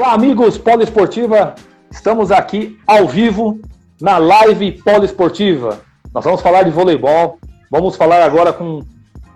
[0.00, 1.54] Olá, amigos poliesportiva.
[1.90, 3.60] Estamos aqui ao vivo
[4.00, 5.78] na live poliesportiva.
[6.14, 7.38] Nós vamos falar de voleibol.
[7.70, 8.80] Vamos falar agora com,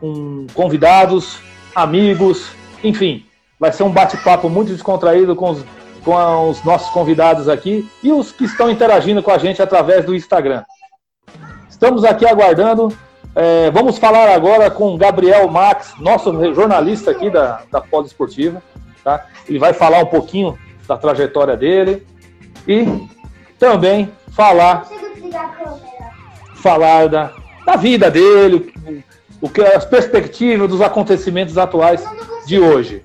[0.01, 1.39] com convidados,
[1.75, 2.49] amigos,
[2.83, 3.27] enfim,
[3.61, 5.63] vai ser um bate-papo muito descontraído com os,
[6.03, 10.15] com os nossos convidados aqui e os que estão interagindo com a gente através do
[10.15, 10.65] Instagram.
[11.69, 12.89] Estamos aqui aguardando.
[13.37, 18.63] É, vamos falar agora com Gabriel Max, nosso jornalista aqui da, da Esportiva.
[19.05, 19.27] Tá?
[19.47, 22.07] Ele vai falar um pouquinho da trajetória dele
[22.67, 23.07] e
[23.59, 24.89] também falar,
[26.57, 27.33] falar da,
[27.67, 28.73] da vida dele,
[29.41, 32.03] o que as perspectivas dos acontecimentos atuais
[32.47, 33.05] de hoje.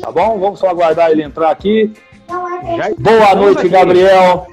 [0.00, 0.38] Tá bom?
[0.40, 1.92] Vamos só aguardar ele entrar aqui.
[2.98, 4.48] Boa noite, Gabriel.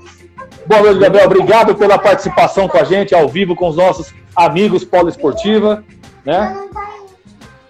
[0.68, 1.26] Boa noite, Gabriel.
[1.26, 5.84] Obrigado pela participação com a gente ao vivo com os nossos amigos Polo Esportiva,
[6.24, 6.56] né?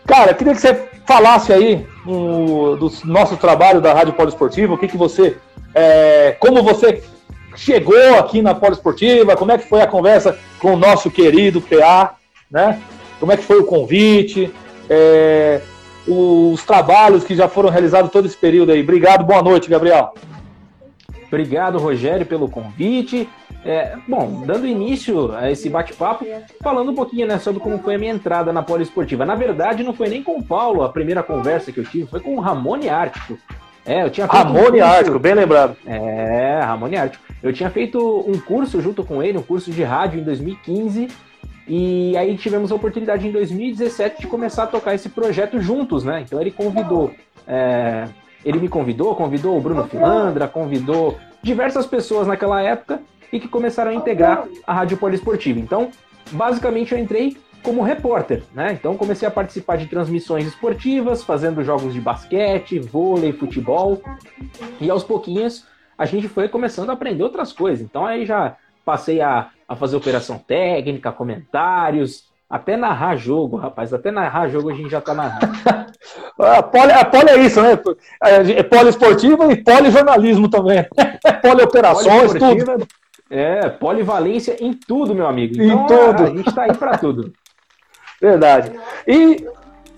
[0.05, 4.77] Cara, queria que você falasse aí um, do nosso trabalho da Rádio Polo Esportiva, o
[4.77, 5.37] que que você,
[5.73, 7.03] é, como você
[7.55, 11.61] chegou aqui na Polo Esportiva, como é que foi a conversa com o nosso querido
[11.61, 12.15] PA,
[12.49, 12.79] né?
[13.19, 14.53] Como é que foi o convite?
[14.89, 15.61] É,
[16.07, 18.81] os trabalhos que já foram realizados todo esse período aí.
[18.81, 20.13] Obrigado, boa noite, Gabriel.
[21.35, 23.27] Obrigado, Rogério, pelo convite.
[23.65, 26.25] É, bom, dando início a esse bate-papo,
[26.63, 29.25] falando um pouquinho né, sobre como foi a minha entrada na poliesportiva.
[29.25, 32.21] Na verdade, não foi nem com o Paulo a primeira conversa que eu tive, foi
[32.21, 33.37] com o Ramone Ártico.
[33.85, 35.75] É, eu tinha Ramone um Ártico, bem lembrado.
[35.85, 37.25] É, Ramone Ártico.
[37.43, 41.09] Eu tinha feito um curso junto com ele, um curso de rádio em 2015,
[41.67, 46.21] e aí tivemos a oportunidade em 2017 de começar a tocar esse projeto juntos, né?
[46.25, 47.11] Então ele convidou,
[47.45, 48.07] é,
[48.45, 52.99] ele me convidou, convidou o Bruno Filandra, convidou diversas pessoas naquela época
[53.31, 55.59] e que começaram a integrar a Rádio Poliesportiva.
[55.59, 55.91] Então,
[56.31, 58.73] basicamente eu entrei como repórter, né?
[58.73, 64.01] Então comecei a participar de transmissões esportivas, fazendo jogos de basquete, vôlei, futebol,
[64.81, 67.85] e aos pouquinhos a gente foi começando a aprender outras coisas.
[67.85, 73.93] Então aí já passei a, a fazer operação técnica, comentários, até narrar jogo, rapaz.
[73.93, 75.53] Até narrar jogo a gente já tá narrando.
[76.39, 77.79] a, poli, a poli é isso, né?
[78.23, 80.85] É, é poliesportiva e polijornalismo também.
[81.41, 82.87] Polioperações, tudo.
[83.29, 85.55] É, polivalência em tudo, meu amigo.
[85.55, 86.23] Então, em tudo.
[86.23, 87.33] A, a gente tá aí para tudo.
[88.21, 88.71] Verdade.
[89.07, 89.45] E,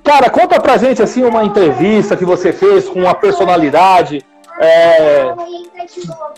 [0.03, 4.23] cara, conta pra gente, assim, uma entrevista que você fez com uma personalidade
[4.59, 5.33] é,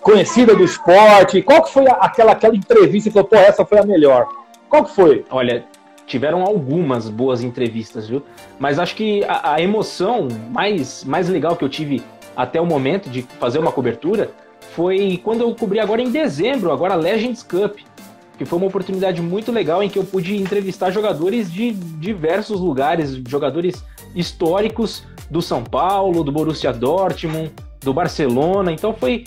[0.02, 1.42] conhecida do esporte?
[1.42, 4.28] Qual que foi aquela, aquela entrevista que falou, pô, essa foi a melhor?
[4.68, 5.26] Qual que foi?
[5.30, 5.66] Olha,
[6.10, 8.24] tiveram algumas boas entrevistas, viu?
[8.60, 12.02] Mas acho que a, a, emoção mais, mais legal que eu tive
[12.36, 14.32] até o momento de fazer uma cobertura
[14.74, 17.78] foi quando eu cobri agora em dezembro, agora a Legends Cup,
[18.38, 23.22] que foi uma oportunidade muito legal em que eu pude entrevistar jogadores de diversos lugares,
[23.28, 23.84] jogadores
[24.16, 28.72] históricos do São Paulo, do Borussia Dortmund, do Barcelona.
[28.72, 29.26] Então foi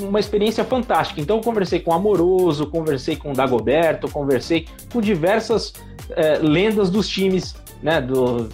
[0.00, 1.20] uma experiência fantástica.
[1.20, 5.72] Então eu conversei com Amoroso, conversei com Dagoberto, conversei com diversas
[6.10, 8.48] é, lendas dos times né, do,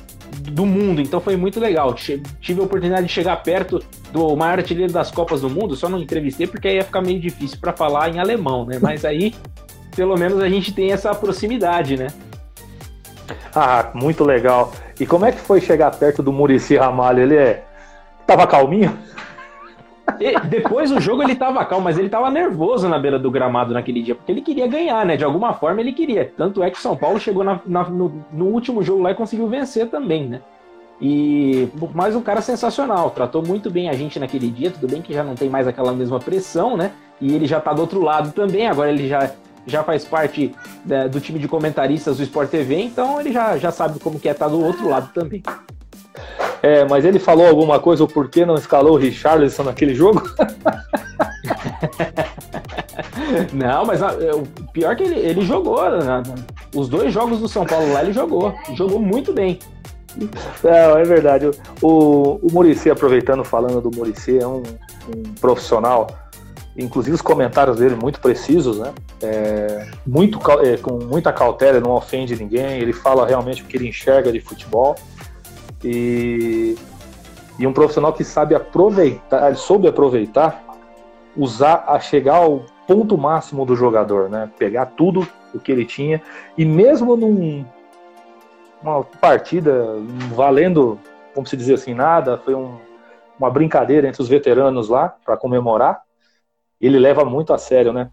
[0.50, 1.00] do mundo.
[1.00, 1.94] Então foi muito legal.
[1.94, 5.76] Tive a oportunidade de chegar perto do maior artilheiro das Copas do Mundo.
[5.76, 8.78] Só não entrevistei porque aí ia ficar meio difícil para falar em alemão, né?
[8.80, 9.34] Mas aí
[9.94, 12.08] pelo menos a gente tem essa proximidade, né?
[13.54, 14.72] Ah, muito legal.
[14.98, 17.22] E como é que foi chegar perto do Murici Ramalho?
[17.22, 17.64] Ele é...
[18.26, 18.96] tava calminho?
[20.18, 23.74] E depois do jogo ele tava calmo, mas ele tava nervoso na beira do gramado
[23.74, 25.16] naquele dia, porque ele queria ganhar, né?
[25.16, 26.32] De alguma forma ele queria.
[26.36, 29.46] Tanto é que São Paulo chegou na, na, no, no, último jogo lá e conseguiu
[29.48, 30.40] vencer também, né?
[31.00, 35.14] E mais um cara sensacional, tratou muito bem a gente naquele dia, tudo bem que
[35.14, 36.92] já não tem mais aquela mesma pressão, né?
[37.20, 39.30] E ele já tá do outro lado também, agora ele já,
[39.66, 40.54] já faz parte
[40.84, 44.28] né, do time de comentaristas do Sport TV, então ele já, já sabe como que
[44.28, 45.42] é estar tá do outro lado também.
[46.62, 50.22] É, mas ele falou alguma coisa, o porquê não escalou o Richarlison naquele jogo?
[53.52, 55.80] não, mas ah, o pior é que ele, ele jogou.
[55.90, 56.22] Né?
[56.74, 58.54] Os dois jogos do São Paulo lá ele jogou.
[58.74, 59.58] Jogou muito bem.
[60.62, 61.50] Não, é verdade.
[61.80, 64.62] O, o Murici, aproveitando, falando do Murici, é um,
[65.08, 66.08] um, profissional.
[66.76, 68.92] Inclusive os comentários dele muito precisos, né?
[69.22, 72.80] É, muito, é, com muita cautela, não ofende ninguém.
[72.80, 74.96] Ele fala realmente o que ele enxerga de futebol.
[75.82, 76.76] E,
[77.58, 80.62] e um profissional que sabe aproveitar, soube aproveitar,
[81.36, 84.50] usar a chegar ao ponto máximo do jogador, né?
[84.58, 86.22] Pegar tudo o que ele tinha
[86.56, 87.64] e mesmo num
[88.82, 89.96] uma partida
[90.34, 90.98] valendo,
[91.34, 92.78] como se dizer assim, nada, foi um,
[93.38, 96.00] uma brincadeira entre os veteranos lá para comemorar.
[96.80, 98.10] Ele leva muito a sério, né?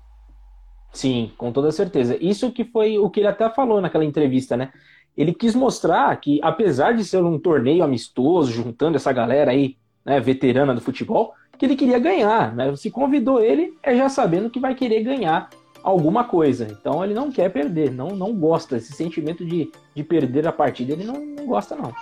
[0.91, 2.17] Sim, com toda certeza.
[2.19, 4.71] Isso que foi o que ele até falou naquela entrevista, né?
[5.17, 9.75] Ele quis mostrar que, apesar de ser um torneio amistoso, juntando essa galera aí,
[10.05, 12.75] né, veterana do futebol, que ele queria ganhar, né?
[12.75, 15.49] Se convidou ele, é já sabendo que vai querer ganhar
[15.83, 16.67] alguma coisa.
[16.69, 18.77] Então ele não quer perder, não, não gosta.
[18.77, 21.93] Esse sentimento de, de perder a partida, ele não, não gosta, não.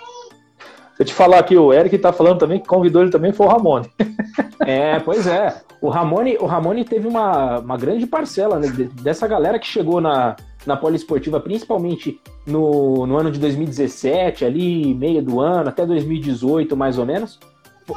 [0.96, 3.46] Se eu te falar aqui, o Eric tá falando também que convidou ele também foi
[3.46, 3.86] o Ramone.
[4.66, 5.54] é, pois é.
[5.78, 8.68] O Ramone, o Ramone teve uma, uma grande parcela né,
[9.02, 15.22] dessa galera que chegou na, na poliesportiva, principalmente no, no ano de 2017, ali, meio
[15.22, 17.38] do ano, até 2018, mais ou menos.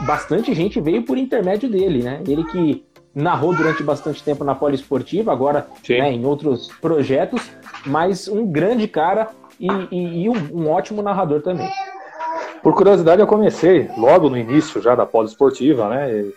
[0.06, 2.22] Bastante gente veio por intermédio dele, né?
[2.28, 2.86] Ele que
[3.16, 7.50] narrou durante bastante tempo na poliesportiva, agora né, em outros projetos,
[7.86, 9.30] mas um grande cara
[9.60, 11.70] e, e, e um, um, ótimo narrador também.
[12.62, 16.12] Por curiosidade, eu comecei logo no início já da poliesportiva, né?
[16.12, 16.34] E,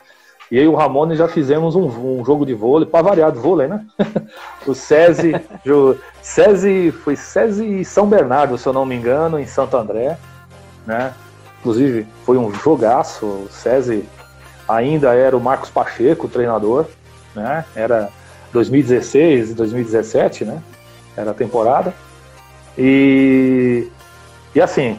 [0.50, 1.86] e e o Ramone já fizemos um,
[2.20, 3.84] um jogo de vôlei, para variar vôlei, né?
[4.66, 5.34] o SESI,
[5.64, 10.18] jo, SESI, foi SESI São Bernardo, se eu não me engano, em Santo André,
[10.86, 11.14] né?
[11.60, 14.04] Inclusive, foi um jogaço, o SESI
[14.68, 16.86] ainda era o Marcos Pacheco, o treinador,
[17.34, 17.64] né?
[17.74, 18.10] Era
[18.52, 20.62] 2016 e 2017, né?
[21.16, 21.94] Era a temporada.
[22.76, 23.88] E,
[24.54, 24.98] e assim,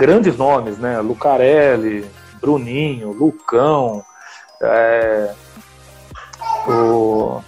[0.00, 0.98] grandes nomes, né?
[1.00, 2.10] Lucarelli,
[2.40, 4.02] Bruninho, Lucão,
[4.62, 5.30] é,
[6.66, 7.42] o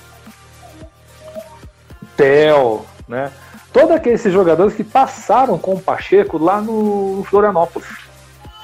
[2.14, 3.32] Theo, né?
[3.72, 7.88] Todos aqueles jogadores que passaram com o Pacheco lá no Florianópolis.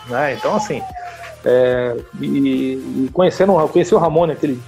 [0.07, 0.35] Né?
[0.35, 0.83] Então, assim,
[1.43, 4.63] é, e, e conhecendo, conheci o Ramone aquele,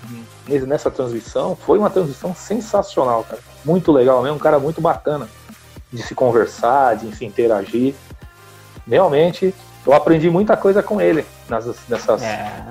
[0.67, 3.43] nessa transmissão, foi uma transmissão sensacional, cara.
[3.67, 5.29] Muito legal mesmo, um cara muito bacana
[5.93, 7.95] de se conversar, de se interagir.
[8.91, 9.55] Realmente,
[9.87, 12.65] eu aprendi muita coisa com ele nas, nessas é.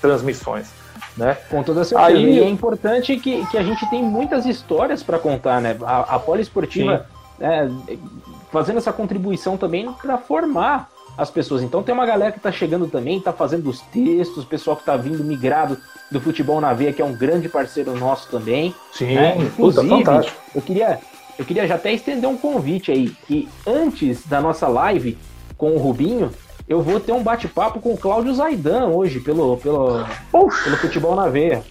[0.00, 0.68] transmissões.
[1.16, 1.36] Né?
[1.48, 2.08] Com toda certeza.
[2.08, 5.76] Aí, e é importante que, que a gente tem muitas histórias para contar, né?
[5.82, 7.06] A, a poliesportiva
[7.40, 7.68] é,
[8.52, 11.62] fazendo essa contribuição também para formar as pessoas.
[11.62, 14.82] Então tem uma galera que está chegando também, está fazendo os textos, o pessoal que
[14.82, 15.78] está vindo migrado
[16.10, 18.74] do futebol na veia, que é um grande parceiro nosso também.
[18.92, 19.36] Sim, né?
[19.36, 20.98] Inclusive, Puta, eu queria,
[21.38, 25.16] eu queria já até estender um convite aí, que antes da nossa live
[25.64, 26.30] com o Rubinho,
[26.68, 31.26] eu vou ter um bate-papo com o Cláudio Zaidan hoje, pelo, pelo, pelo futebol na
[31.26, 31.64] veia.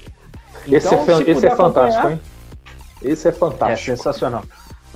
[0.66, 2.22] Então, esse é, esse é fantástico, hein?
[3.04, 3.92] Esse é fantástico.
[3.92, 4.44] É sensacional.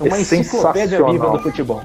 [0.00, 1.82] Uma é enciclopédia viva do futebol.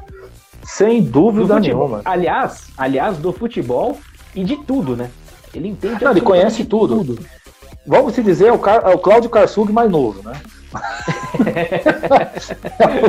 [0.63, 2.01] Sem dúvida nenhuma.
[2.04, 3.98] Aliás, aliás, do futebol
[4.33, 5.12] e de tudo, né?
[5.54, 6.98] Ele entende Não, ele conhece tudo.
[6.98, 7.19] tudo.
[7.86, 8.81] Vamos se dizer, é o, Car...
[8.86, 10.33] é o Cláudio Karsug mais novo, né?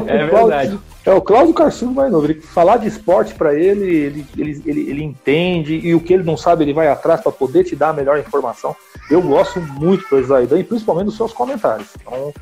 [0.07, 0.79] É, verdade.
[1.05, 2.27] É o Cláudio Karsug mais novo.
[2.27, 6.23] Ele, falar de esporte para ele ele, ele, ele, ele, entende e o que ele
[6.23, 8.75] não sabe ele vai atrás para poder te dar a melhor informação.
[9.11, 11.89] Eu gosto muito do Zaidan e principalmente dos seus comentários.
[12.01, 12.33] Então,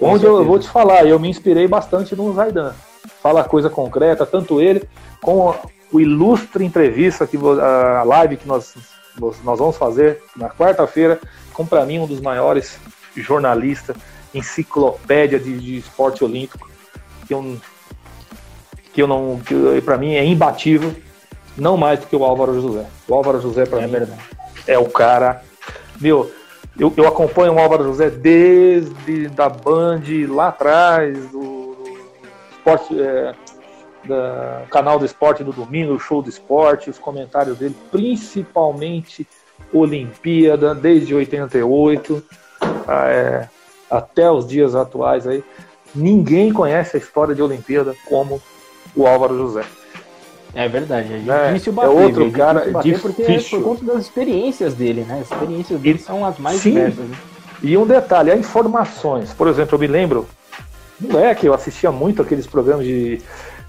[0.00, 2.74] onde eu, eu vou te falar, eu me inspirei bastante no Zaidan
[3.22, 4.82] fala coisa concreta, tanto ele
[5.20, 5.54] como
[5.92, 8.74] o ilustre entrevista, que a live que nós,
[9.18, 11.18] nós vamos fazer na quarta-feira,
[11.52, 12.78] com para mim um dos maiores
[13.16, 13.96] jornalistas,
[14.34, 16.70] enciclopédia de, de esporte olímpico,
[17.26, 17.56] que eu,
[18.92, 20.94] que eu não, que para mim é imbatível,
[21.56, 22.86] não mais do que o Álvaro José.
[23.06, 24.20] O Álvaro José para é mim verdade.
[24.66, 25.42] é o cara,
[26.00, 26.30] meu,
[26.78, 31.76] eu, eu acompanho o Álvaro José desde da Band lá atrás, do
[32.50, 33.34] esporte, é,
[34.06, 39.26] da, canal do esporte no domingo, o show do esporte, os comentários dele, principalmente
[39.72, 42.22] Olimpíada, desde 88
[42.88, 43.48] é,
[43.90, 45.42] até os dias atuais aí.
[45.94, 48.40] Ninguém conhece a história de Olimpíada como
[48.94, 49.64] o Álvaro José.
[50.54, 53.00] É verdade, é, difícil bater, é outro cara difícil.
[53.00, 55.20] Porque é por conta das experiências dele, né?
[55.20, 56.72] As experiências dele são as mais Sim.
[56.72, 57.04] diversas.
[57.04, 57.16] Né?
[57.62, 59.32] E um detalhe, há informações.
[59.32, 60.26] Por exemplo, eu me lembro
[61.00, 63.20] moleque, eu assistia muito aqueles programas de.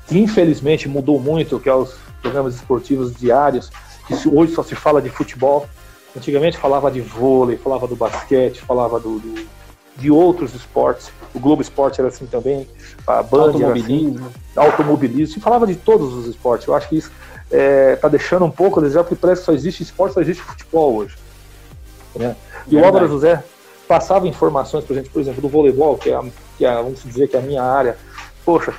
[0.08, 3.70] que infelizmente mudou muito, que é os programas esportivos diários,
[4.08, 5.68] que hoje só se fala de futebol.
[6.16, 9.48] Antigamente falava de vôlei, falava do basquete, falava do, do
[10.00, 11.12] de outros esportes.
[11.34, 12.68] O Globo Esporte era assim também,
[13.06, 16.68] a Band automobilismo, assim, automobilismo, se falava de todos os esportes.
[16.68, 17.12] Eu acho que isso
[17.52, 20.42] é, tá deixando um pouco a desejar, porque parece que só existe esporte, só existe
[20.42, 21.16] futebol hoje.
[22.16, 22.36] Né?
[22.68, 23.44] E o Álvaro José
[23.88, 26.24] passava informações pra gente, por exemplo, do voleibol, que é a
[26.60, 27.96] que é, vamos dizer que é a minha área.
[28.44, 28.74] Poxa,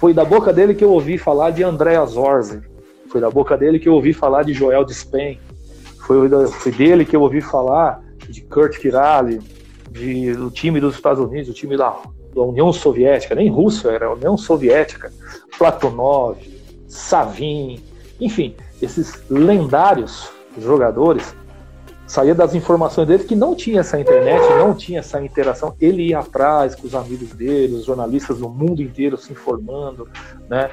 [0.00, 2.62] foi da boca dele que eu ouvi falar de Andréa Zorzi.
[3.10, 5.38] Foi da boca dele que eu ouvi falar de Joel Dispen.
[6.06, 9.40] Foi, foi dele que eu ouvi falar de Kurt Kirali,
[9.90, 11.96] de, do time dos Estados Unidos, o time da,
[12.34, 15.12] da União Soviética, nem Rússia, era a União Soviética,
[15.58, 16.36] Platonov,
[16.86, 17.82] Savin,
[18.20, 21.34] enfim, esses lendários jogadores
[22.06, 25.76] saía das informações dele que não tinha essa internet, não tinha essa interação.
[25.78, 30.08] Ele ia atrás com os amigos dele, os jornalistas do mundo inteiro se informando,
[30.48, 30.70] né?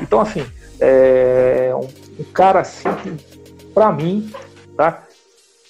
[0.00, 0.46] Então, assim,
[0.80, 1.88] é um,
[2.20, 2.88] um cara assim,
[3.74, 4.30] para mim,
[4.76, 5.05] tá?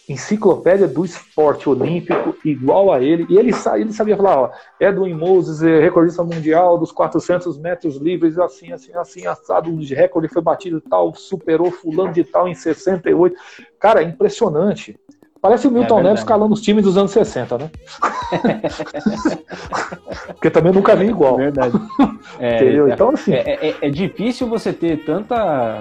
[0.09, 3.27] Enciclopédia do esporte olímpico, igual a ele.
[3.29, 8.39] E ele, ele sabia falar, ó, Edwin Moses é recordista mundial dos 400 metros livres,
[8.39, 13.35] assim, assim, assim, assado, de recorde foi batido tal, superou fulano de tal em 68.
[13.81, 14.99] Cara, impressionante.
[15.41, 17.71] Parece o Milton é Neves escalando os times dos anos 60, né?
[20.35, 21.37] Porque também nunca vi igual.
[21.37, 21.79] Verdade.
[22.39, 22.89] É, Entendeu?
[22.89, 23.33] Então, assim.
[23.33, 25.81] É, é, é, difícil você ter tanta,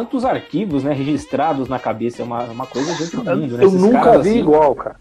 [0.00, 2.22] tantos arquivos né, registrados na cabeça.
[2.22, 3.64] É uma, uma coisa de outro mundo, né?
[3.64, 4.38] Eu Esses nunca vi assim...
[4.38, 4.96] igual, cara.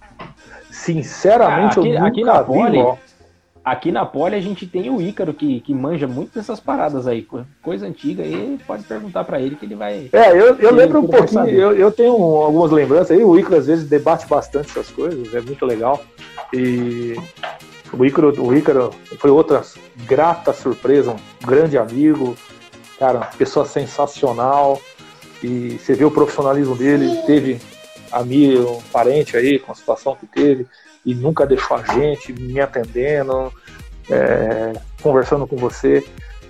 [0.70, 3.00] Sinceramente, aqui, eu nunca aqui na vi Poli, igual.
[3.64, 7.26] Aqui na Poli a gente tem o Ícaro que, que manja muito dessas paradas aí,
[7.62, 10.10] coisa antiga aí, pode perguntar para ele que ele vai.
[10.12, 13.68] É, eu, eu lembro um pouquinho, eu, eu tenho algumas lembranças aí, o Ícaro às
[13.68, 16.02] vezes debate bastante essas coisas, é muito legal.
[16.54, 17.16] E
[17.94, 19.62] o Ícaro, o Ícaro foi outra
[20.06, 22.36] grata surpresa, um grande amigo,
[23.00, 24.80] cara, pessoa sensacional.
[25.42, 27.62] E você vê o profissionalismo dele, teve
[28.12, 30.68] amigo, um parente aí com a situação que teve
[31.06, 33.54] e nunca deixou a gente me atendendo,
[34.10, 36.06] é, conversando com você.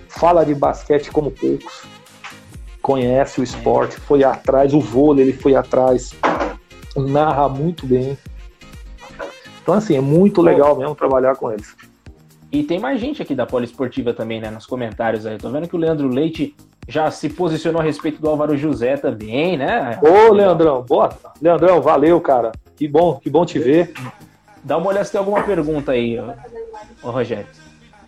[0.08, 1.84] Fala de basquete como poucos.
[2.82, 6.12] Conhece o esporte, foi atrás, o vôlei ele foi atrás,
[6.96, 8.18] narra muito bem.
[9.62, 11.76] Então, assim, é muito legal mesmo trabalhar com eles.
[12.52, 14.50] E tem mais gente aqui da Poliesportiva também, né?
[14.50, 15.38] Nos comentários aí.
[15.38, 16.56] Tô vendo que o Leandro Leite
[16.88, 19.98] já se posicionou a respeito do Álvaro José também, né?
[20.02, 21.10] Ô, Leandrão, boa.
[21.40, 22.50] Leandrão, valeu, cara.
[22.74, 23.92] Que bom, que bom te ver.
[24.64, 26.18] Dá uma olhada se tem alguma pergunta aí,
[27.02, 27.46] ô, Rogério.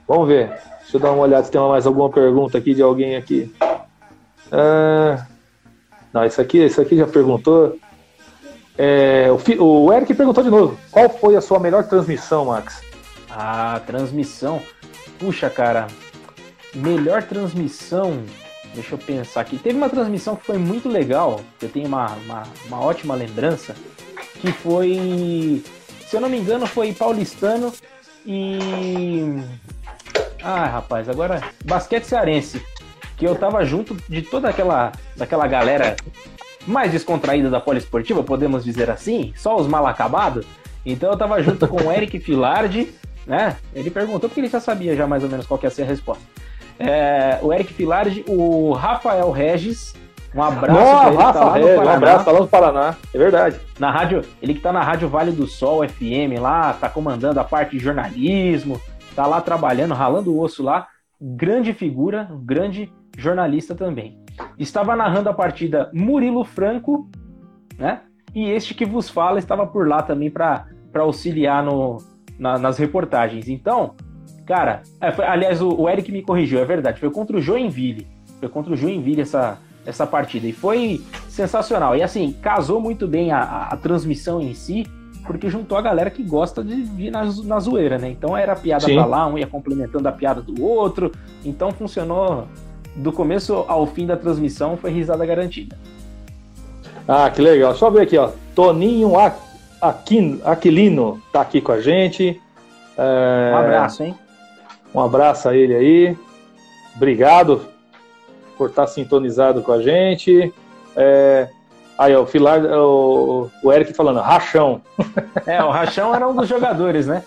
[0.08, 0.49] Vamos ver.
[0.80, 3.54] Deixa eu dar uma olhada se tem mais alguma pergunta aqui de alguém aqui.
[4.50, 5.25] Ah,
[6.12, 7.78] não, isso aqui, isso aqui já perguntou.
[8.76, 10.76] É, o, o Eric perguntou de novo.
[10.90, 12.91] Qual foi a sua melhor transmissão, Max?
[13.34, 14.62] Ah, transmissão.
[15.18, 15.86] Puxa, cara.
[16.74, 18.22] Melhor transmissão.
[18.74, 19.58] Deixa eu pensar aqui.
[19.58, 21.40] Teve uma transmissão que foi muito legal.
[21.60, 23.74] Eu tenho uma, uma, uma ótima lembrança.
[24.40, 25.62] Que foi
[26.12, 27.72] se eu não me engano, foi paulistano
[28.26, 29.42] e.
[30.42, 31.40] Ah, rapaz, agora.
[31.64, 32.62] Basquete cearense.
[33.16, 35.96] Que eu tava junto de toda aquela, daquela galera
[36.66, 40.44] mais descontraída da poliesportiva, podemos dizer assim, só os mal acabados.
[40.84, 42.92] Então eu tava junto com o Eric Filardi,
[43.26, 43.56] né?
[43.74, 45.86] Ele perguntou porque ele já sabia já mais ou menos qual que ia ser a
[45.86, 46.22] resposta.
[46.78, 49.94] É, o Eric Filardi, o Rafael Regis,
[50.34, 53.60] um abraço Nossa, ele, Rafa, tá é, um abraço, tá lá no Paraná, é verdade.
[53.78, 57.44] Na rádio, ele que tá na Rádio Vale do Sol FM lá, tá comandando a
[57.44, 58.80] parte de jornalismo,
[59.14, 60.88] tá lá trabalhando, ralando o osso lá.
[61.20, 64.18] Grande figura, grande jornalista também.
[64.58, 67.10] Estava narrando a partida Murilo Franco,
[67.78, 68.00] né?
[68.34, 71.98] E este que vos fala estava por lá também para auxiliar no,
[72.42, 73.49] na, nas reportagens.
[73.49, 73.94] Então,
[74.44, 78.06] cara, é, foi, aliás, o, o Eric me corrigiu, é verdade, foi contra o Joinville.
[78.40, 80.49] Foi contra o Joinville essa, essa partida.
[80.49, 81.96] E foi sensacional.
[81.96, 84.84] E assim, casou muito bem a, a, a transmissão em si,
[85.25, 88.11] porque juntou a galera que gosta de vir na, na zoeira, né?
[88.11, 88.96] Então era piada Sim.
[88.96, 91.12] pra lá, um ia complementando a piada do outro.
[91.44, 92.49] Então funcionou
[92.96, 95.78] do começo ao fim da transmissão, foi risada garantida.
[97.06, 97.76] Ah, que legal.
[97.80, 98.32] Eu ver aqui, ó.
[98.54, 99.16] Toninho
[99.82, 102.40] Aquin, Aquilino tá aqui com a gente.
[102.96, 103.52] É...
[103.52, 104.18] Um abraço, hein?
[104.94, 106.16] Um abraço a ele aí.
[106.94, 107.66] Obrigado
[108.56, 110.54] por estar sintonizado com a gente.
[110.94, 111.48] É,
[111.98, 114.80] aí, ó, o, Filar, o, o Eric falando, Rachão.
[115.46, 117.24] É, o Rachão era um dos jogadores, né?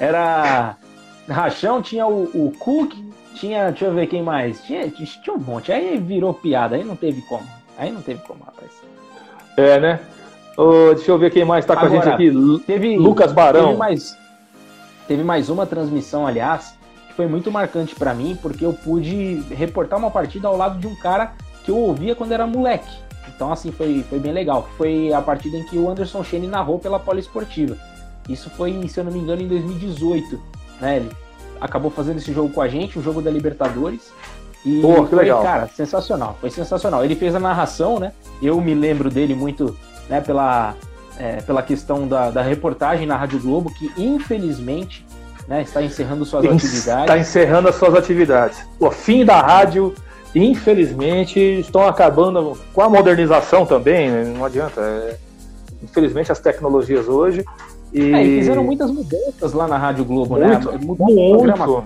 [0.00, 0.76] Era.
[1.28, 2.94] Rachão, tinha o, o Cook,
[3.34, 3.68] tinha.
[3.68, 4.62] Deixa eu ver quem mais.
[4.62, 5.70] Tinha, tinha um monte.
[5.70, 7.46] Aí virou piada, aí não teve como.
[7.76, 8.70] Aí não teve como, rapaz.
[9.58, 10.00] É, né?
[10.60, 12.64] Oh, deixa eu ver quem mais está com Agora, a gente aqui.
[12.66, 13.66] Teve, Lucas Barão.
[13.66, 14.18] Teve mais,
[15.06, 16.74] teve mais uma transmissão, aliás,
[17.14, 20.96] foi muito marcante para mim, porque eu pude reportar uma partida ao lado de um
[20.96, 22.90] cara que eu ouvia quando era moleque.
[23.28, 24.68] Então, assim, foi, foi bem legal.
[24.76, 27.76] Foi a partida em que o Anderson Chene narrou pela Poliesportiva.
[28.28, 30.40] Isso foi, se eu não me engano, em 2018.
[30.80, 30.96] Né?
[30.96, 31.10] Ele
[31.60, 34.12] acabou fazendo esse jogo com a gente, o jogo da Libertadores.
[34.66, 35.40] E Pô, que foi, legal.
[35.40, 36.36] cara, sensacional.
[36.40, 37.04] Foi sensacional.
[37.04, 38.12] Ele fez a narração, né?
[38.42, 39.76] Eu me lembro dele muito
[40.08, 40.74] né, pela,
[41.18, 45.04] é, pela questão da, da reportagem na Rádio Globo, que infelizmente
[45.46, 47.00] né, está encerrando suas atividades.
[47.00, 48.66] Está encerrando as suas atividades.
[48.78, 49.94] O fim da rádio
[50.34, 54.24] infelizmente, estão acabando com a modernização também, né?
[54.36, 54.80] não adianta.
[54.80, 55.16] É,
[55.82, 57.44] infelizmente, as tecnologias hoje.
[57.92, 58.12] E...
[58.12, 60.48] É, e fizeram muitas mudanças lá na Rádio Globo, né?
[60.48, 60.78] muito, né?
[60.82, 61.38] Mudaram muito.
[61.38, 61.84] Programa,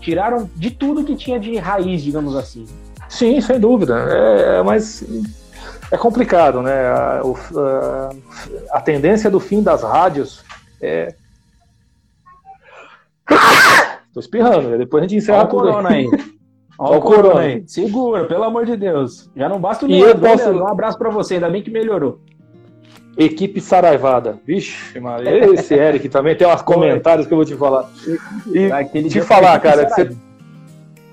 [0.00, 2.66] tiraram de tudo que tinha de raiz, digamos assim.
[3.08, 3.98] Sim, sem dúvida.
[3.98, 5.04] É, mas
[5.90, 6.86] é complicado, né?
[6.86, 8.10] A, a,
[8.72, 10.44] a, tendência do fim das rádios
[10.80, 11.14] é.
[14.12, 14.78] Tô espirrando, né?
[14.78, 15.62] depois a gente encerra Olha tudo.
[15.62, 16.06] Corona aí.
[16.78, 17.64] Olha o corona aí.
[17.66, 19.28] Segura, pelo amor de Deus.
[19.34, 20.48] Já não basta o e eu posso...
[20.50, 22.20] Um abraço para você, ainda bem que melhorou.
[23.16, 24.38] Equipe Saraivada.
[24.46, 25.50] Vixe, Maria.
[25.54, 27.90] Esse Eric também tem uns comentários que eu vou te falar.
[28.46, 30.16] E Aquele te falar, cara, você...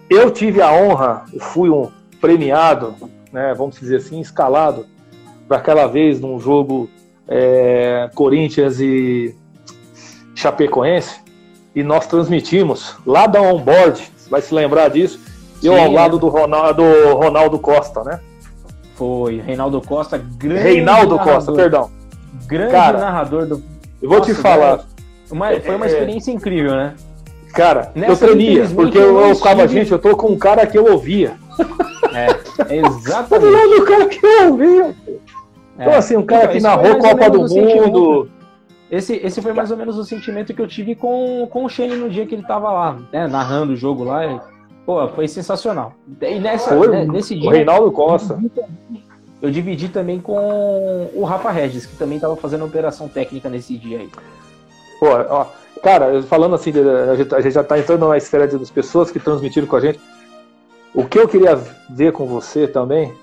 [0.07, 1.89] eu tive a honra, fui um
[2.21, 2.93] premiado,
[3.35, 4.85] né, vamos dizer assim, escalado
[5.45, 6.89] para aquela vez num jogo
[7.27, 9.35] é, Corinthians e
[10.33, 11.19] Chapecoense,
[11.75, 15.19] e nós transmitimos lá da onboard, vai se lembrar disso,
[15.59, 18.21] Sim, eu ao lado do Ronaldo, do Ronaldo Costa, né?
[18.95, 21.91] Foi, Reinaldo Costa, grande Reinaldo narrador, Costa, perdão.
[22.47, 23.63] Grande Cara, narrador do.
[24.01, 24.85] Eu vou Nossa, te falar.
[25.29, 25.91] Uma, foi uma é, é.
[25.91, 26.93] experiência é, incrível, né?
[27.53, 30.77] Cara, Nessa eu tremia, porque eu, eu ficava, gente, eu tô com um cara que
[30.77, 31.35] eu ouvia.
[32.15, 33.53] É, exatamente.
[33.53, 34.63] eu tô do cara que eu.
[34.63, 34.95] É.
[35.77, 38.29] Então, assim, um cara então, que narrou Copa do Mundo.
[38.89, 41.95] Esse, esse foi mais ou menos o sentimento que eu tive com, com o Shane
[41.95, 44.41] no dia que ele tava lá, né, narrando o jogo lá.
[44.85, 45.93] Pô, foi sensacional.
[46.21, 47.49] E nessa, foi, né, nesse dia.
[47.49, 48.39] O Reinaldo Costa.
[49.41, 53.99] Eu dividi também com o Rafa Regis, que também estava fazendo operação técnica nesse dia
[53.99, 54.09] aí.
[54.99, 55.45] Pô, ó,
[55.83, 56.71] cara, falando assim,
[57.11, 59.99] a gente, já está entrando na esfera das pessoas que transmitiram com a gente.
[60.95, 63.13] O que eu queria ver com você também,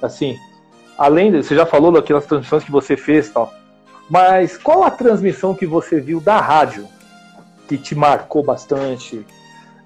[0.00, 0.38] assim,
[0.96, 3.52] além de, você já falou daquelas transmissões que você fez tal,
[4.08, 6.86] mas qual a transmissão que você viu da rádio
[7.66, 9.26] que te marcou bastante?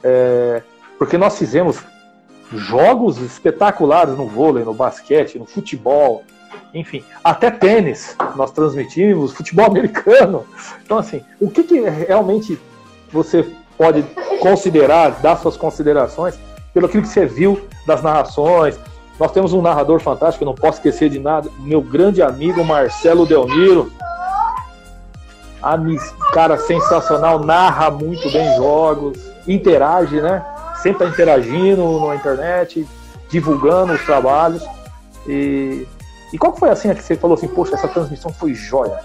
[0.05, 0.63] É,
[0.99, 1.79] porque nós fizemos
[2.53, 6.23] jogos espetaculares no vôlei, no basquete, no futebol,
[6.75, 10.45] enfim, até tênis nós transmitimos, futebol americano.
[10.85, 12.61] Então, assim, o que, que realmente
[13.11, 14.03] você pode
[14.41, 16.39] considerar, dar suas considerações,
[16.73, 18.79] pelo que você viu das narrações?
[19.19, 23.27] Nós temos um narrador fantástico, eu não posso esquecer de nada, meu grande amigo Marcelo
[23.27, 23.93] Delmiro.
[26.33, 30.43] Cara sensacional, narra muito bem jogos, interage, né?
[30.81, 32.87] sempre está interagindo na internet,
[33.29, 34.65] divulgando os trabalhos.
[35.27, 35.87] E,
[36.33, 38.99] e qual foi a que você falou assim, poxa, essa transmissão foi jóia?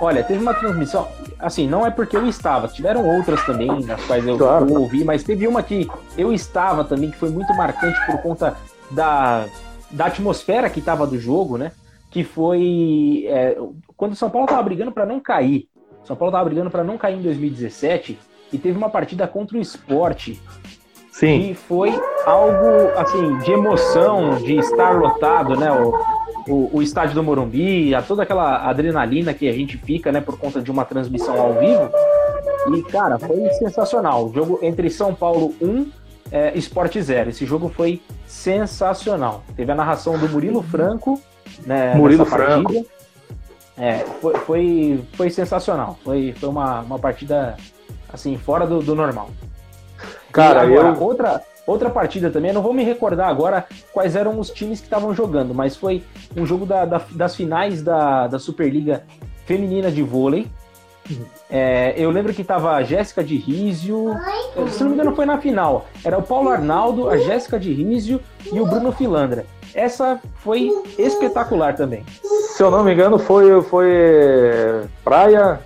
[0.00, 4.26] Olha, teve uma transmissão, assim, não é porque eu estava, tiveram outras também, nas quais
[4.26, 4.68] eu, claro.
[4.68, 8.56] eu ouvi, mas teve uma que eu estava também, que foi muito marcante por conta
[8.90, 9.46] da,
[9.90, 11.72] da atmosfera que estava do jogo, né?
[12.10, 13.56] Que foi é,
[13.96, 15.68] quando o São Paulo estava brigando para não cair.
[16.04, 18.18] São Paulo estava brigando para não cair em 2017
[18.52, 20.40] e teve uma partida contra o esporte.
[21.10, 21.50] Sim.
[21.50, 21.90] E foi
[22.26, 25.70] algo, assim, de emoção, de estar lotado, né?
[25.70, 25.94] O,
[26.48, 30.38] o, o, estádio do Morumbi, a toda aquela adrenalina que a gente fica, né, por
[30.38, 31.90] conta de uma transmissão ao vivo.
[32.74, 34.26] E, cara, foi sensacional.
[34.26, 35.90] O jogo entre São Paulo 1
[36.30, 37.30] é, Esporte 0.
[37.30, 39.42] Esse jogo foi sensacional.
[39.56, 41.20] Teve a narração do Murilo Franco,
[41.66, 41.94] né?
[41.94, 42.84] Murilo Franco.
[43.76, 45.98] É, foi, foi, foi sensacional.
[46.02, 47.56] Foi, foi uma, uma partida
[48.12, 49.30] assim, fora do, do normal.
[50.32, 51.02] Cara, agora, eu...
[51.02, 54.86] outra, outra partida também, eu não vou me recordar agora quais eram os times que
[54.86, 56.02] estavam jogando, mas foi
[56.36, 59.04] um jogo da, da, das finais da, da Superliga
[59.46, 60.46] Feminina de Vôlei.
[61.50, 64.16] É, eu lembro que tava a Jéssica de Rizio,
[64.70, 65.86] se não me engano foi na final.
[66.02, 69.44] Era o Paulo Arnaldo, a Jéssica de Rizio e o Bruno Filandra.
[69.74, 72.04] Essa foi espetacular também.
[72.22, 75.60] Se eu não me engano, foi, foi Praia,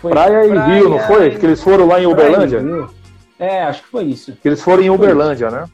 [0.00, 1.30] foi praia, praia e Rio, não foi?
[1.30, 2.62] Que eles foram lá em Uberlândia?
[3.40, 4.36] É, acho que foi isso.
[4.44, 5.64] Eles foram em Uberlândia, né?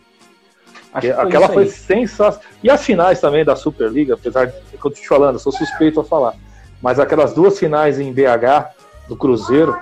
[0.92, 2.40] Foi Aquela foi sensacional.
[2.62, 5.52] E as finais também da Superliga, apesar de que eu tô te falando, eu sou
[5.52, 6.34] suspeito a falar.
[6.80, 8.70] Mas aquelas duas finais em BH
[9.08, 9.76] do Cruzeiro,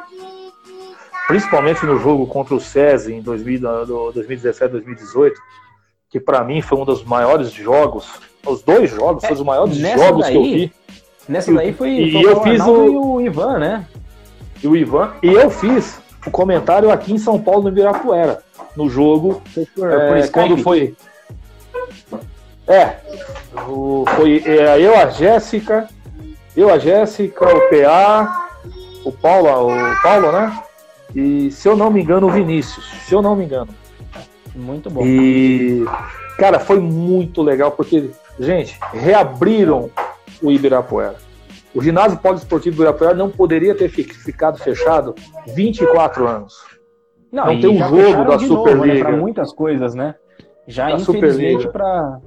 [1.29, 5.41] principalmente no jogo contra o SESI em 2017, 2018,
[6.09, 8.09] que para mim foi um dos maiores jogos.
[8.45, 10.73] Os dois jogos é, foram os maiores jogos daí, que eu vi.
[11.29, 13.87] Nessa daí foi, e foi eu fiz o, o Ivan, né?
[14.65, 15.13] e o Ivan.
[15.23, 18.43] E eu fiz o comentário aqui em São Paulo, no Ibirapuera,
[18.77, 19.43] no jogo.
[19.75, 20.97] Por, é, por quando foi.
[22.67, 22.97] É,
[23.69, 25.87] o, foi é, eu, a Jéssica,
[26.57, 28.49] eu, a Jéssica, o PA,
[29.05, 30.63] o Paulo, o Paulo, né?
[31.15, 32.85] E se eu não me engano, o Vinícius.
[33.07, 33.69] Se eu não me engano.
[34.55, 35.05] Muito bom.
[35.05, 35.85] E,
[36.39, 39.91] cara, foi muito legal, porque, gente, reabriram
[40.43, 41.17] o Ibirapuera.
[41.75, 45.15] O ginásio poliesportivo do Ibirapuera não poderia ter ficado fechado
[45.55, 46.55] 24 anos.
[47.33, 48.95] Não, não tem um jogo da Superliga.
[48.95, 50.15] Né, para muitas coisas, né?
[50.69, 52.21] Já, infelizmente, para.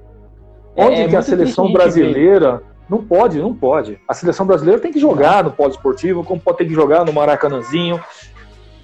[0.75, 2.62] Onde é, que é a seleção brasileira.
[2.89, 3.99] Não pode, não pode.
[4.07, 7.12] A seleção brasileira tem que jogar no polo esportivo, como pode ter que jogar no
[7.12, 7.99] Maracanãzinho,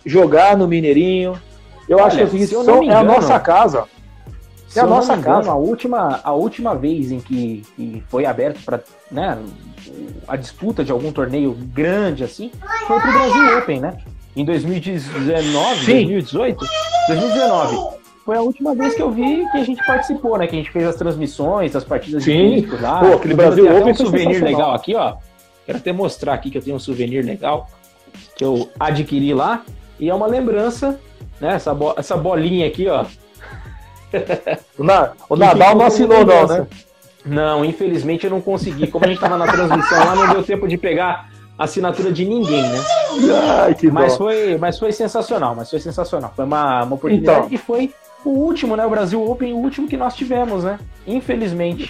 [0.06, 1.34] jogar no Mineirinho.
[1.88, 3.86] Eu Olha, acho que é, isso é a nossa casa.
[4.76, 5.52] É a nossa casa.
[5.52, 8.82] A última, a última vez em que, que foi aberto para
[9.12, 9.38] né,
[10.28, 12.52] a disputa de algum torneio grande assim
[12.88, 13.98] foi para o Brasil Open, né?
[14.36, 15.86] Em 2019, Sim.
[15.86, 16.66] 2018,
[17.08, 20.48] 2019 foi a última vez que eu vi que a gente participou, né?
[20.48, 22.62] Que a gente fez as transmissões das partidas Sim.
[22.62, 23.02] de lá.
[23.02, 25.18] Pô, aquele Brasil Open um souvenir legal aqui, ó.
[25.66, 27.68] Quero até mostrar aqui que eu tenho um souvenir legal
[28.36, 29.64] que eu adquiri lá
[30.00, 31.00] e é uma lembrança,
[31.40, 31.56] né?
[31.56, 33.06] Essa, bo essa bolinha aqui, ó.
[34.78, 36.68] o, Na o Nadal não assinou, não, né?
[37.26, 38.88] Não, infelizmente eu não consegui.
[38.88, 42.26] Como a gente tava na transmissão lá, não deu tempo de pegar a assinatura de
[42.26, 42.80] ninguém, né?
[43.62, 46.34] Ai, mas, foi, mas foi sensacional, mas foi sensacional.
[46.36, 47.94] Foi uma, uma oportunidade então, e foi
[48.26, 48.86] o último, né?
[48.86, 50.80] O Brasil Open, o último que nós tivemos, né?
[51.08, 51.90] Infelizmente.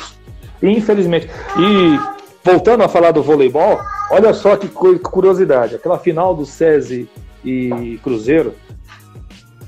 [0.61, 1.29] Infelizmente.
[1.57, 1.99] E
[2.43, 3.79] voltando a falar do voleibol,
[4.11, 5.75] olha só que curiosidade.
[5.75, 7.09] Aquela final do SESI
[7.43, 8.53] e Cruzeiro,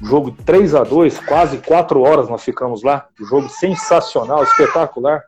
[0.04, 3.08] jogo 3 a 2 quase 4 horas nós ficamos lá.
[3.20, 5.24] jogo sensacional, espetacular.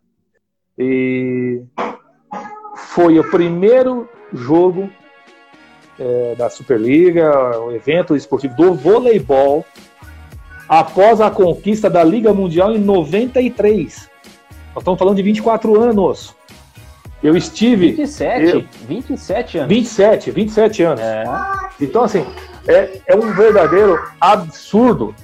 [0.78, 1.62] E
[2.76, 4.90] foi o primeiro jogo
[6.00, 9.66] é, da Superliga, o evento esportivo do voleibol
[10.68, 14.10] após a conquista da Liga Mundial em 93.
[14.76, 16.36] Nós estamos falando de 24 anos.
[17.24, 17.94] Eu estive.
[17.94, 18.44] 27?
[18.44, 19.70] Eu, 27 anos.
[19.70, 21.02] 27, 27 anos.
[21.02, 21.24] É.
[21.82, 22.26] Então, assim,
[22.68, 25.16] é, é um verdadeiro absurdo.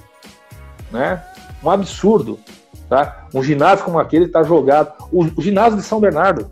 [0.90, 1.22] Né?
[1.62, 2.38] Um absurdo.
[2.88, 3.26] Tá?
[3.34, 4.92] Um ginásio como aquele está jogado.
[5.12, 6.50] O, o, ginásio de São Bernardo.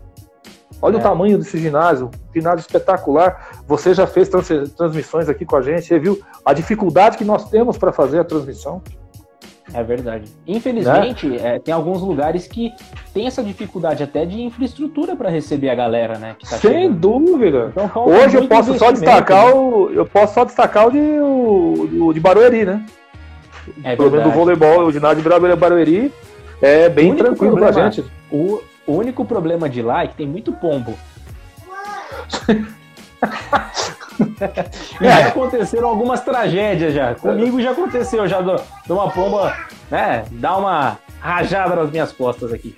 [0.81, 0.99] Olha é.
[0.99, 2.11] o tamanho desse ginásio.
[2.33, 3.63] Ginásio espetacular.
[3.67, 5.85] Você já fez trans, transmissões aqui com a gente.
[5.85, 8.81] Você viu a dificuldade que nós temos para fazer a transmissão.
[9.73, 10.29] É verdade.
[10.47, 11.55] Infelizmente, né?
[11.55, 12.71] é, tem alguns lugares que
[13.13, 16.35] tem essa dificuldade até de infraestrutura para receber a galera, né?
[16.41, 16.95] Tá Sem chegando.
[16.99, 17.71] dúvida.
[17.71, 19.53] Então, Hoje eu posso só destacar né?
[19.53, 22.85] o, eu posso só destacar o de, o, o de Barueri, né?
[23.83, 26.11] É Pelo menos do voleibol, o ginásio de Barueri
[26.61, 28.05] é bem tranquilo problema, pra gente.
[28.31, 30.93] O, o único problema de lá é que tem muito pombo.
[35.01, 35.23] já é.
[35.23, 37.15] aconteceram algumas tragédias já.
[37.15, 39.55] Comigo já aconteceu, já de uma pomba,
[39.89, 40.25] né?
[40.31, 42.75] Dar uma rajada nas minhas costas aqui.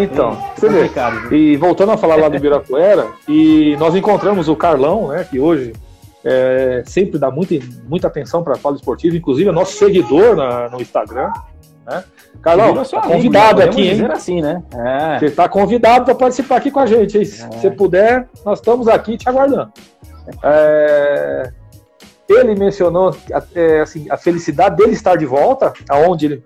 [0.00, 0.90] Então, você vê.
[1.32, 5.26] E voltando a falar lá do Ibirapuera, e nós encontramos o Carlão, né?
[5.28, 5.72] Que hoje
[6.24, 7.54] é, sempre dá muita,
[7.86, 11.30] muita atenção para a fala esportiva, inclusive é nosso seguidor na, no Instagram.
[11.86, 12.04] Né?
[12.42, 14.06] Carlão, tá convidado amigo, aqui, hein?
[14.10, 14.62] Assim, né?
[14.74, 15.18] É.
[15.18, 17.18] Você está convidado para participar aqui com a gente.
[17.18, 17.24] Hein?
[17.24, 19.72] Se você puder, nós estamos aqui te aguardando.
[20.42, 21.52] É,
[22.28, 23.14] ele mencionou
[23.54, 26.44] é, assim, a felicidade dele estar de volta, aonde ele,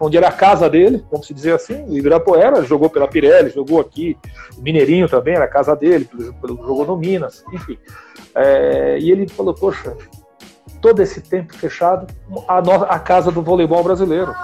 [0.00, 4.16] onde era a casa dele, vamos dizer assim, o Ibirapuera, jogou pela Pirelli, jogou aqui,
[4.56, 6.08] o Mineirinho também era a casa dele,
[6.42, 7.78] jogou no Minas, enfim.
[8.34, 9.96] É, e ele falou, poxa,
[10.84, 12.06] todo esse tempo fechado,
[12.46, 14.34] a, no, a casa do voleibol brasileiro.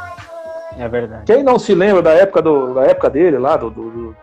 [0.79, 1.25] É verdade.
[1.27, 4.17] Quem não se lembra da época, do, da época dele lá, do, do,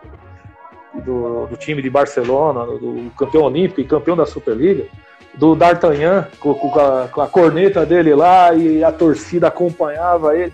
[0.94, 4.86] do, do time de Barcelona, do campeão olímpico e campeão da Superliga,
[5.34, 10.52] do D'Artagnan com, com, a, com, a, corneta dele lá e a torcida acompanhava ele.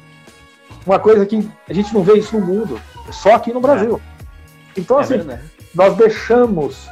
[0.85, 2.79] Uma coisa que a gente não vê isso no mundo,
[3.11, 3.99] só aqui no Brasil.
[4.77, 5.41] Então, é assim, é
[5.75, 6.91] nós deixamos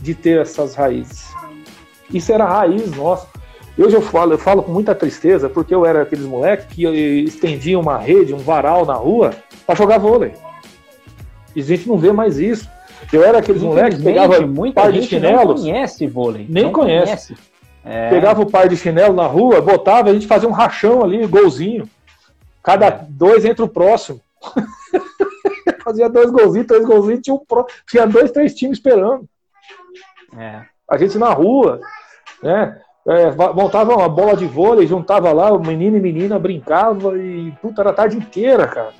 [0.00, 1.26] de ter essas raízes.
[2.08, 3.35] Isso era a raiz nossa.
[3.78, 6.86] Hoje eu falo, eu falo com muita tristeza, porque eu era aqueles moleques que
[7.24, 9.34] estendiam uma rede, um varal na rua
[9.66, 10.32] para jogar vôlei.
[11.54, 12.68] E a gente não vê mais isso.
[13.12, 15.62] Eu era aqueles moleques que pegava um par de chinelos.
[15.62, 16.46] Nem conhece vôlei.
[16.48, 17.34] Nem conhece.
[17.34, 17.36] conhece.
[17.84, 18.10] É.
[18.10, 21.88] Pegava o par de chinelo na rua, botava, a gente fazia um rachão ali, golzinho.
[22.62, 23.06] Cada é.
[23.08, 24.20] dois entra o próximo.
[25.84, 27.64] fazia dois golzinhos, três golzinhos, tinha, um pro...
[27.88, 29.24] tinha dois, três times esperando.
[30.36, 30.62] É.
[30.90, 31.80] A gente na rua,
[32.42, 32.80] né?
[33.08, 37.90] É, montava uma bola de vôlei, juntava lá, menino e menina, brincava e puta, era
[37.90, 38.90] a tarde inteira, cara.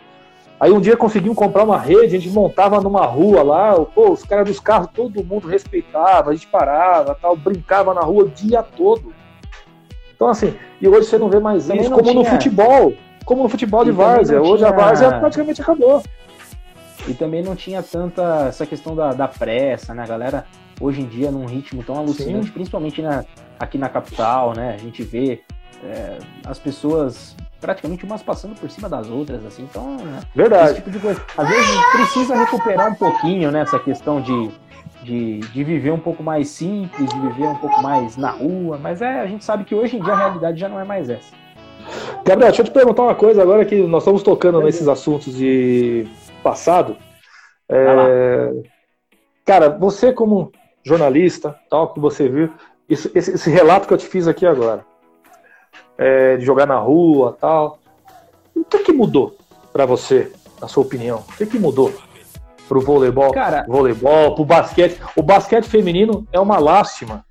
[0.61, 4.23] Aí um dia conseguimos comprar uma rede, a gente montava numa rua lá, pô, os
[4.23, 8.63] caras dos carros, todo mundo respeitava, a gente parava, tal, brincava na rua o dia
[8.63, 9.13] todo.
[10.15, 12.15] Então, assim, e hoje você não vê mais Também isso, como tinha...
[12.15, 14.41] no futebol, como no futebol de várzea.
[14.41, 14.69] Hoje tinha...
[14.69, 16.03] a várzea praticamente acabou.
[17.07, 20.05] E também não tinha tanta essa questão da, da pressa, né?
[20.05, 20.47] A galera,
[20.81, 22.53] hoje em dia, num ritmo tão alucinante, Sim.
[22.53, 23.25] principalmente na,
[23.59, 24.75] aqui na capital, né?
[24.75, 25.41] A gente vê
[25.85, 29.65] é, as pessoas praticamente umas passando por cima das outras, assim.
[29.65, 30.77] Então, né, verdade.
[30.77, 31.23] Tipo de coisa.
[31.37, 34.51] Às vezes precisa recuperar um pouquinho nessa né, questão de,
[35.03, 39.03] de, de, viver um pouco mais simples, de viver um pouco mais na rua, mas
[39.03, 41.35] é, a gente sabe que hoje em dia a realidade já não é mais essa.
[42.25, 46.07] Gabriel, deixa eu te perguntar uma coisa agora que nós estamos tocando nesses assuntos de
[46.43, 46.97] passado.
[47.69, 48.53] É...
[49.45, 50.51] Cara, você como
[50.85, 52.53] jornalista, tal, que você viu,
[52.89, 54.85] esse, esse, esse relato que eu te fiz aqui agora,
[55.99, 57.79] é, de jogar na rua, tal,
[58.55, 59.37] o que, que mudou
[59.73, 61.25] para você, na sua opinião?
[61.29, 61.93] O que, que mudou
[62.69, 65.01] pro voleibol, Cara, voleibol, pro basquete?
[65.17, 67.25] O basquete feminino é uma lástima.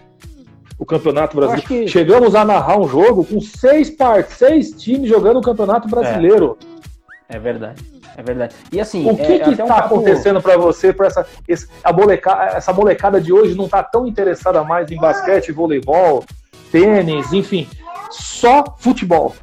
[0.78, 1.68] O Campeonato Brasileiro.
[1.68, 6.58] que- Chegamos a narrar um jogo com seis partes, seis times jogando o Campeonato Brasileiro.
[7.30, 7.82] É verdade.
[8.18, 8.56] É verdade.
[8.72, 11.68] E assim, O que é, até um está papo- acontecendo para você, para essa esse-
[11.84, 16.24] a molecada, essa molecada de hoje não tá tão interessada mais em basquete, voleibol,
[16.72, 17.68] tênis, enfim,
[18.10, 19.36] só futebol.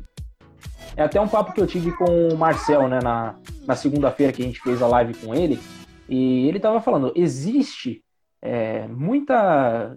[0.97, 3.35] É até um papo que eu tive com o Marcel, né, na,
[3.67, 5.61] na segunda-feira que a gente fez a live com ele,
[6.09, 8.03] e ele tava falando, existe
[8.43, 9.97] é, muita...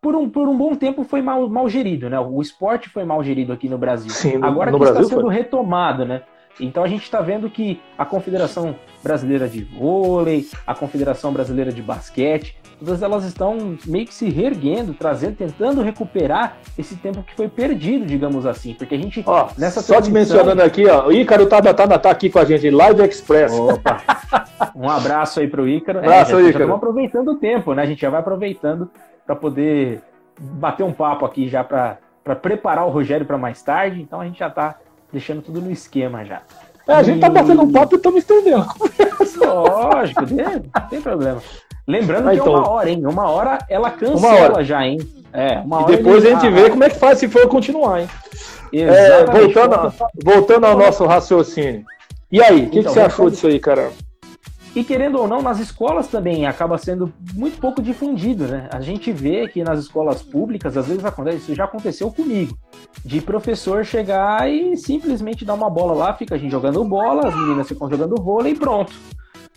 [0.00, 2.20] Por um, por um bom tempo foi mal, mal gerido, né?
[2.20, 4.10] O esporte foi mal gerido aqui no Brasil.
[4.10, 5.34] Sim, Agora no que Brasil está sendo foi.
[5.34, 6.22] retomado, né?
[6.60, 11.82] Então a gente está vendo que a Confederação Brasileira de Vôlei, a Confederação Brasileira de
[11.82, 17.48] Basquete, todas elas estão meio que se reerguendo, trazendo, tentando recuperar esse tempo que foi
[17.48, 21.46] perdido, digamos assim, porque a gente Ó, Nessa só te mencionando aqui, ó, o Ícaro
[21.46, 23.52] tá, tá, tá aqui com a gente, Live Express.
[23.52, 24.02] Opa!
[24.74, 25.98] Um abraço aí pro Ícaro.
[25.98, 26.42] Abraço, já, Ícaro.
[26.42, 27.82] Já estamos aproveitando o tempo, né?
[27.82, 28.90] A gente já vai aproveitando
[29.24, 30.02] para poder
[30.38, 31.98] bater um papo aqui já para
[32.42, 34.00] preparar o Rogério para mais tarde.
[34.02, 34.76] Então a gente já tá
[35.14, 36.42] deixando tudo no esquema já.
[36.86, 38.66] É, a gente tá batendo um papo e estamos estendendo.
[39.36, 40.60] Lógico, né?
[40.74, 41.40] não tem problema.
[41.86, 42.52] Lembrando Ah, que é então.
[42.54, 43.06] uma hora, hein?
[43.06, 44.64] Uma hora ela cancela hora.
[44.64, 44.98] já, hein?
[45.32, 48.00] É, uma E hora depois a gente vê como é que faz se for continuar,
[48.02, 48.08] hein?
[48.72, 51.84] É, voltando, a- voltando ao nosso raciocínio.
[52.30, 53.90] E aí, o que, que Então, você achou disso aí, cara?
[54.74, 58.68] E querendo ou não, nas escolas também acaba sendo muito pouco difundido, né?
[58.72, 62.56] A gente vê que nas escolas públicas, às vezes acontece, isso já aconteceu comigo,
[63.04, 67.36] de professor chegar e simplesmente dar uma bola lá, fica a gente jogando bola, as
[67.36, 68.92] meninas ficam jogando vôlei e pronto.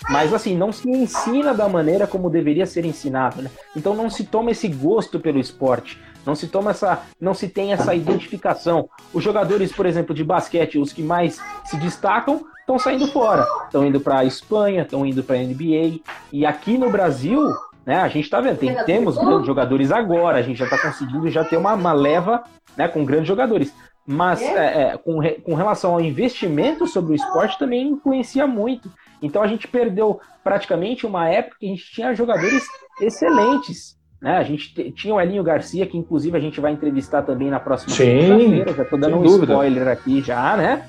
[0.09, 3.49] Mas assim, não se ensina da maneira como deveria ser ensinado, né?
[3.75, 7.71] Então não se toma esse gosto pelo esporte, não se toma essa, não se tem
[7.71, 8.89] essa identificação.
[9.13, 13.85] Os jogadores, por exemplo, de basquete, os que mais se destacam, estão saindo fora, estão
[13.85, 16.01] indo para a Espanha, estão indo para a NBA.
[16.31, 17.41] E aqui no Brasil,
[17.87, 21.27] né, a gente está vendo, tem, temos grandes jogadores agora, a gente já está conseguindo
[21.31, 22.43] já ter uma, uma leva
[22.75, 23.73] né, com grandes jogadores.
[24.05, 28.89] Mas é, é, com, re- com relação ao investimento sobre o esporte também influencia muito.
[29.21, 32.63] Então a gente perdeu praticamente uma época que a gente tinha jogadores
[33.01, 33.97] excelentes.
[34.21, 34.37] Né?
[34.37, 37.59] A gente te- tinha o Elinho Garcia, que inclusive a gente vai entrevistar também na
[37.59, 38.73] próxima Sim, segunda-feira.
[38.73, 39.53] Já estou dando um dúvida.
[39.53, 40.85] spoiler aqui já, né?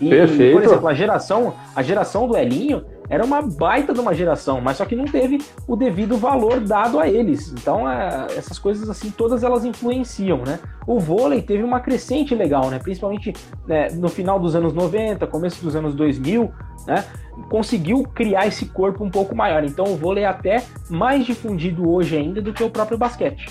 [0.00, 0.52] E, Perfeito.
[0.56, 4.76] por exemplo, a geração, a geração do Elinho era uma baita de uma geração, mas
[4.76, 7.52] só que não teve o devido valor dado a eles.
[7.52, 10.60] Então, é, essas coisas assim, todas elas influenciam, né?
[10.86, 12.78] O vôlei teve uma crescente legal, né?
[12.78, 13.34] Principalmente
[13.66, 16.52] né, no final dos anos 90, começo dos anos 2000,
[16.86, 17.04] né?
[17.48, 19.64] Conseguiu criar esse corpo um pouco maior.
[19.64, 23.50] Então, o vôlei é até mais difundido hoje ainda do que o próprio basquete.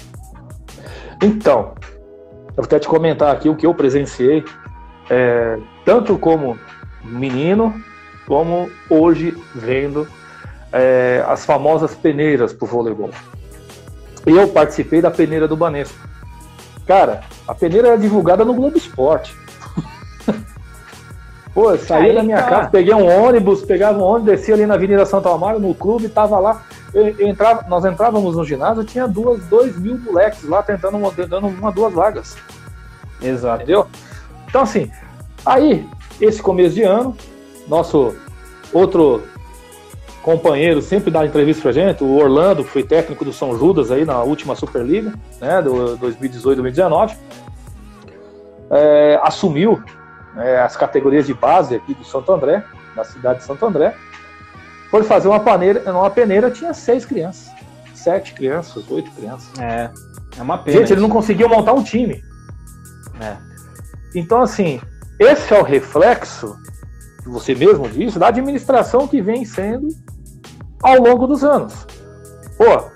[1.21, 1.73] Então,
[2.55, 4.41] eu até te comentar aqui o que eu presenciei,
[5.09, 6.57] é, tanto como
[7.03, 7.73] menino,
[8.29, 10.07] como hoje vendo
[10.71, 13.09] é, as famosas peneiras pro voleibol.
[14.23, 15.97] Eu participei da peneira do Banesco.
[16.85, 19.35] Cara, a peneira era divulgada no Globo Esporte.
[21.55, 22.49] Pô, eu saía Aí da minha tá.
[22.49, 26.07] casa, peguei um ônibus, pegava um ônibus, descia ali na Avenida Santo Amaro, no clube,
[26.07, 26.61] tava lá.
[26.93, 31.47] Eu- eu entrava, nós entrávamos no ginásio, tinha duas, dois mil moleques lá tentando, tentando
[31.47, 32.37] uma, duas vagas.
[33.19, 33.63] Exato.
[33.63, 33.87] Entendeu?
[34.47, 34.91] Então, assim,
[35.43, 35.89] aí,
[36.21, 37.17] esse começo de ano,
[37.69, 38.15] nosso
[38.73, 39.23] outro
[40.21, 44.03] companheiro sempre dá entrevista pra gente, o Orlando, que foi técnico do São Judas aí
[44.03, 47.15] na última Superliga, né, do 2018-2019,
[48.69, 49.81] é, assumiu
[50.35, 52.63] é, as categorias de base aqui do Santo André,
[52.95, 53.95] da cidade de Santo André,
[54.91, 57.51] foi fazer uma peneira, uma peneira tinha seis crianças,
[57.93, 59.47] sete crianças, oito crianças.
[59.59, 59.89] É,
[60.37, 60.79] é uma pena.
[60.79, 61.15] Gente, ele não isso.
[61.15, 62.23] conseguiu montar um time.
[63.21, 63.37] É.
[64.15, 64.81] Então, assim,
[65.19, 66.57] esse é o reflexo,
[67.29, 69.87] você mesmo disse, da administração que vem sendo
[70.81, 71.85] ao longo dos anos.
[72.57, 72.89] Pô,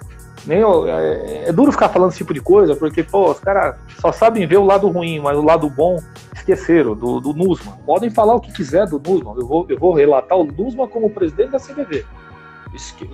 [0.46, 3.76] nem eu- é, é duro ficar falando esse tipo de coisa, porque, pô, os caras
[4.00, 6.00] só sabem ver o lado ruim, mas o lado bom
[6.36, 7.74] esqueceram, do, do Nusman.
[7.86, 11.10] Podem falar o que quiser do Nusman, eu vou, eu vou relatar o Nusman como
[11.10, 12.06] presidente da CBV.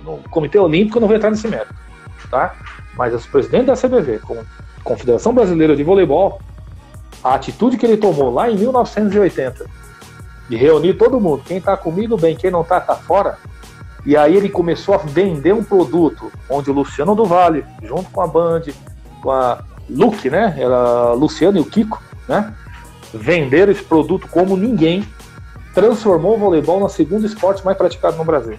[0.04, 1.74] No Comitê Olímpico não vou entrar nesse mérito,
[2.30, 2.54] tá?
[2.96, 4.40] Mas os presidentes da CBV, como
[4.82, 6.40] Confederação Brasileira de Voleibol,
[7.22, 9.66] a atitude que ele tomou lá em 1980
[10.50, 13.38] de reunir todo mundo, quem tá comigo bem, quem não tá, tá fora.
[14.04, 18.20] E aí ele começou a vender um produto onde o Luciano do Vale, junto com
[18.20, 18.62] a Band,
[19.22, 20.56] com a Luke, né?
[20.58, 22.52] Era Luciano e o Kiko, né?
[23.14, 25.06] venderam esse produto como ninguém,
[25.72, 28.58] transformou o voleibol no segundo esporte mais praticado no Brasil.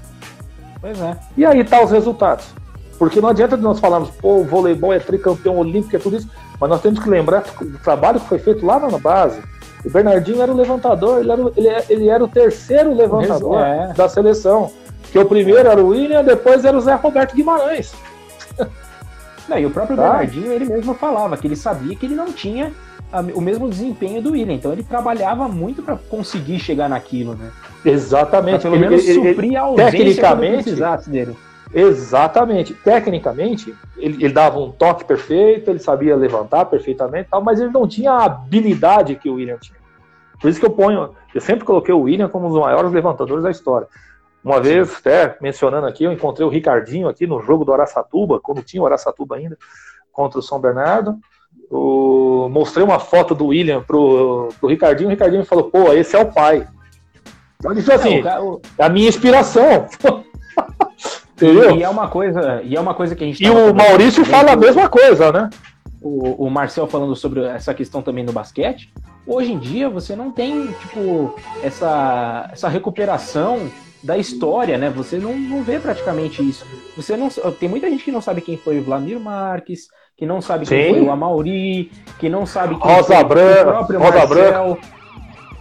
[0.80, 1.18] Pois é.
[1.36, 2.46] E aí tá os resultados.
[2.98, 6.70] Porque não adianta nós falarmos, pô, o voleibol é tricampeão olímpico, é tudo isso, mas
[6.70, 9.42] nós temos que lembrar do trabalho que foi feito lá na base.
[9.84, 13.94] O Bernardinho era o levantador, ele era, o, ele, ele era o terceiro levantador é.
[13.94, 14.72] da seleção.
[15.12, 17.94] Que o primeiro era o William, depois era o Zé Roberto Guimarães.
[19.50, 20.04] Não, e o próprio tá.
[20.04, 22.72] Bernardinho, ele mesmo falava que ele sabia que ele não tinha
[23.12, 24.54] a, o mesmo desempenho do William.
[24.54, 27.52] Então ele trabalhava muito para conseguir chegar naquilo, né?
[27.84, 28.62] Exatamente.
[28.62, 31.36] Pra pelo menos ele, suprir a ausência tecnicamente, precisasse dele.
[31.74, 32.74] Exatamente.
[32.74, 37.88] Tecnicamente, ele, ele, dava um toque perfeito, ele sabia levantar perfeitamente, tal, mas ele não
[37.88, 39.80] tinha a habilidade que o William tinha.
[40.40, 43.44] Por isso que eu ponho, eu sempre coloquei o William como um dos maiores levantadores
[43.44, 43.88] da história.
[44.44, 48.64] Uma vez, até mencionando aqui, eu encontrei o Ricardinho aqui no jogo do Araçatuba, quando
[48.64, 49.58] tinha o Araçatuba ainda,
[50.12, 51.16] contra o São Bernardo.
[51.70, 52.50] O...
[52.50, 56.32] Mostrei uma foto do William pro, pro Ricardinho, o Ricardinho falou, pô, esse é o
[56.32, 56.68] pai.
[57.60, 58.24] Então ele falou assim,
[58.80, 59.86] é a minha inspiração.
[61.42, 61.76] Entendeu?
[61.76, 63.44] E é uma coisa, e é uma coisa que a gente.
[63.44, 65.50] E o Maurício fala a mesma coisa, né?
[66.02, 68.92] O, o Marcel falando sobre essa questão também no basquete.
[69.26, 73.70] Hoje em dia você não tem, tipo, essa, essa recuperação
[74.04, 74.90] da história, né?
[74.90, 76.66] Você não, não vê praticamente isso.
[76.96, 80.42] Você não tem muita gente que não sabe quem foi o Vladimir Marques, que não
[80.42, 80.94] sabe quem Sim.
[80.94, 84.28] foi o Amauri, que não sabe quem Rosa foi Branca, o próprio Rosa Marcel.
[84.28, 84.82] Branca.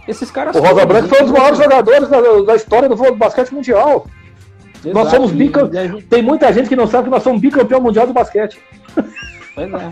[0.07, 0.55] Esses caras.
[0.55, 4.07] O Rosa Branca foi um dos maiores jogadores da, da história do basquete mundial.
[4.83, 4.93] Exato.
[4.93, 6.03] Nós somos bicampeões.
[6.05, 8.59] Tem muita gente que não sabe que nós somos bicampeão mundial do basquete.
[9.53, 9.91] Pois é.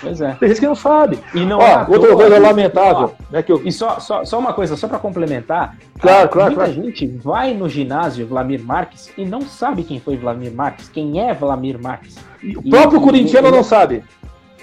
[0.00, 0.32] Pois é.
[0.32, 1.18] Tem gente que não sabe.
[1.34, 3.14] E não Ó, é outra coisa lamentável.
[3.18, 3.60] Ó, né, que eu...
[3.64, 5.76] E só, só, só uma coisa, só para complementar.
[5.98, 6.72] Claro, claro, muita claro.
[6.72, 11.34] gente vai no ginásio Vlamir Marques e não sabe quem foi Vlamir Marques, quem é
[11.34, 12.16] Vlamir Marques.
[12.42, 14.02] E o próprio e, corintiano e, não sabe.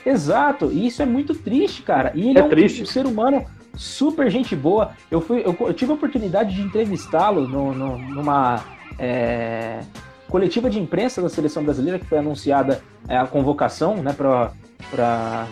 [0.05, 2.11] Exato, e isso é muito triste, cara.
[2.15, 2.85] E ele é, é um, triste.
[2.87, 4.91] ser humano super gente boa.
[5.11, 8.63] Eu, fui, eu, eu tive a oportunidade de entrevistá-lo no, no, numa.
[8.99, 9.81] É
[10.29, 15.47] coletiva de imprensa da seleção brasileira, que foi anunciada é, a convocação né, para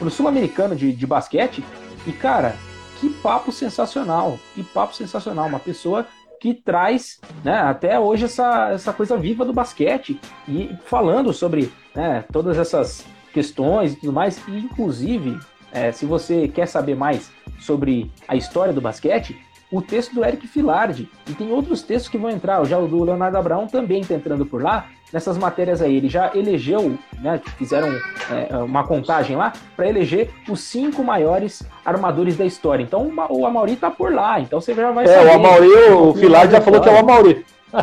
[0.00, 1.64] o sul-americano de, de basquete.
[2.06, 2.54] E, cara,
[3.00, 4.38] que papo sensacional!
[4.54, 5.46] Que papo sensacional!
[5.46, 6.06] Uma pessoa
[6.40, 12.24] que traz né, até hoje essa, essa coisa viva do basquete e falando sobre né,
[12.32, 14.40] todas essas questões e tudo mais.
[14.48, 15.38] E, inclusive,
[15.72, 19.38] é, se você quer saber mais sobre a história do basquete,
[19.72, 21.08] o texto do Eric Filardi.
[21.26, 22.62] E tem outros textos que vão entrar.
[22.64, 24.86] Já o do Leonardo Abraão também está entrando por lá.
[25.10, 27.40] Nessas matérias aí, ele já elegeu, né?
[27.58, 27.88] Fizeram
[28.30, 32.82] é, uma contagem lá para eleger os cinco maiores armadores da história.
[32.82, 34.40] Então o Amauri está por lá.
[34.40, 35.28] Então você já vai é, saber.
[35.28, 37.44] É, o Amauri, o Filardi já falou que é o Amauri.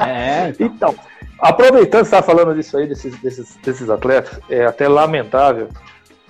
[0.00, 0.68] É, então.
[0.68, 0.94] então
[1.40, 5.68] aproveitando que você está falando disso aí, desses, desses, desses atletas, é até lamentável,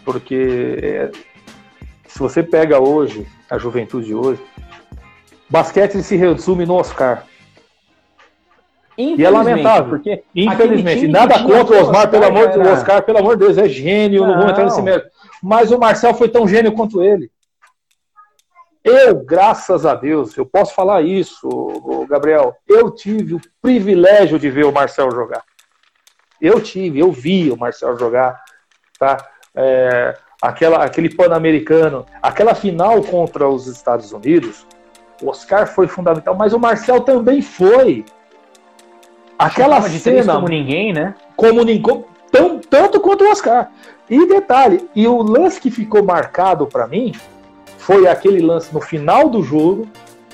[0.05, 1.11] porque é,
[2.07, 4.41] se você pega hoje, a juventude de hoje,
[5.51, 7.27] Basquete se resume no Oscar.
[8.97, 9.91] E é lamentável.
[9.91, 11.09] Porque Infelizmente.
[11.09, 12.73] Nada contra o Osmar, pelo amor era...
[12.73, 15.09] Oscar, pelo amor de Deus, é gênio, não, não vou entrar nesse mérito.
[15.43, 17.31] Mas o Marcel foi tão gênio quanto ele.
[18.85, 21.49] Eu, graças a Deus, eu posso falar isso,
[22.09, 22.55] Gabriel.
[22.67, 25.43] Eu tive o privilégio de ver o Marcel jogar.
[26.41, 28.43] Eu tive, eu vi o Marcel jogar,
[28.99, 29.17] tá?
[29.55, 34.67] É, aquela, aquele pan-americano, aquela final contra os Estados Unidos,
[35.23, 38.05] o Oscar foi fundamental, mas o Marcel também foi.
[39.39, 41.15] Aquela cena como ninguém, né?
[41.37, 43.71] Como ninguém, tão, tanto quanto o Oscar.
[44.09, 47.15] E detalhe, e o lance que ficou marcado para mim
[47.79, 49.87] foi aquele lance no final do jogo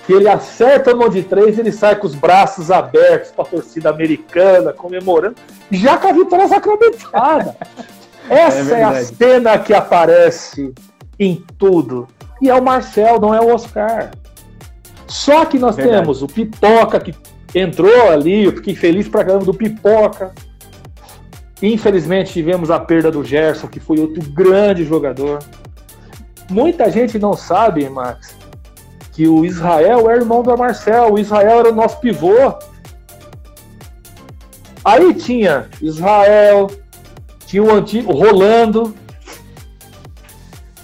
[0.07, 3.91] que ele acerta no de três, ele sai com os braços abertos para a torcida
[3.91, 5.35] americana, comemorando,
[5.71, 7.57] já com a vitória sacramentada.
[8.31, 10.73] Essa é, é, a cena que aparece
[11.19, 12.07] em tudo.
[12.41, 14.11] E é o Marcel, não é o Oscar.
[15.07, 16.01] Só que nós Verdade.
[16.01, 17.15] temos o Pipoca, que
[17.55, 20.33] entrou ali, eu fiquei feliz pra caramba do Pipoca.
[21.63, 25.39] Infelizmente tivemos a perda do Gerson, que foi outro grande jogador.
[26.51, 28.37] Muita gente não sabe, Max,
[29.13, 31.15] que o Israel é irmão do Marcel.
[31.15, 32.55] O Israel era o nosso pivô.
[34.85, 36.71] Aí tinha Israel,
[37.47, 38.95] tinha o antigo o Rolando,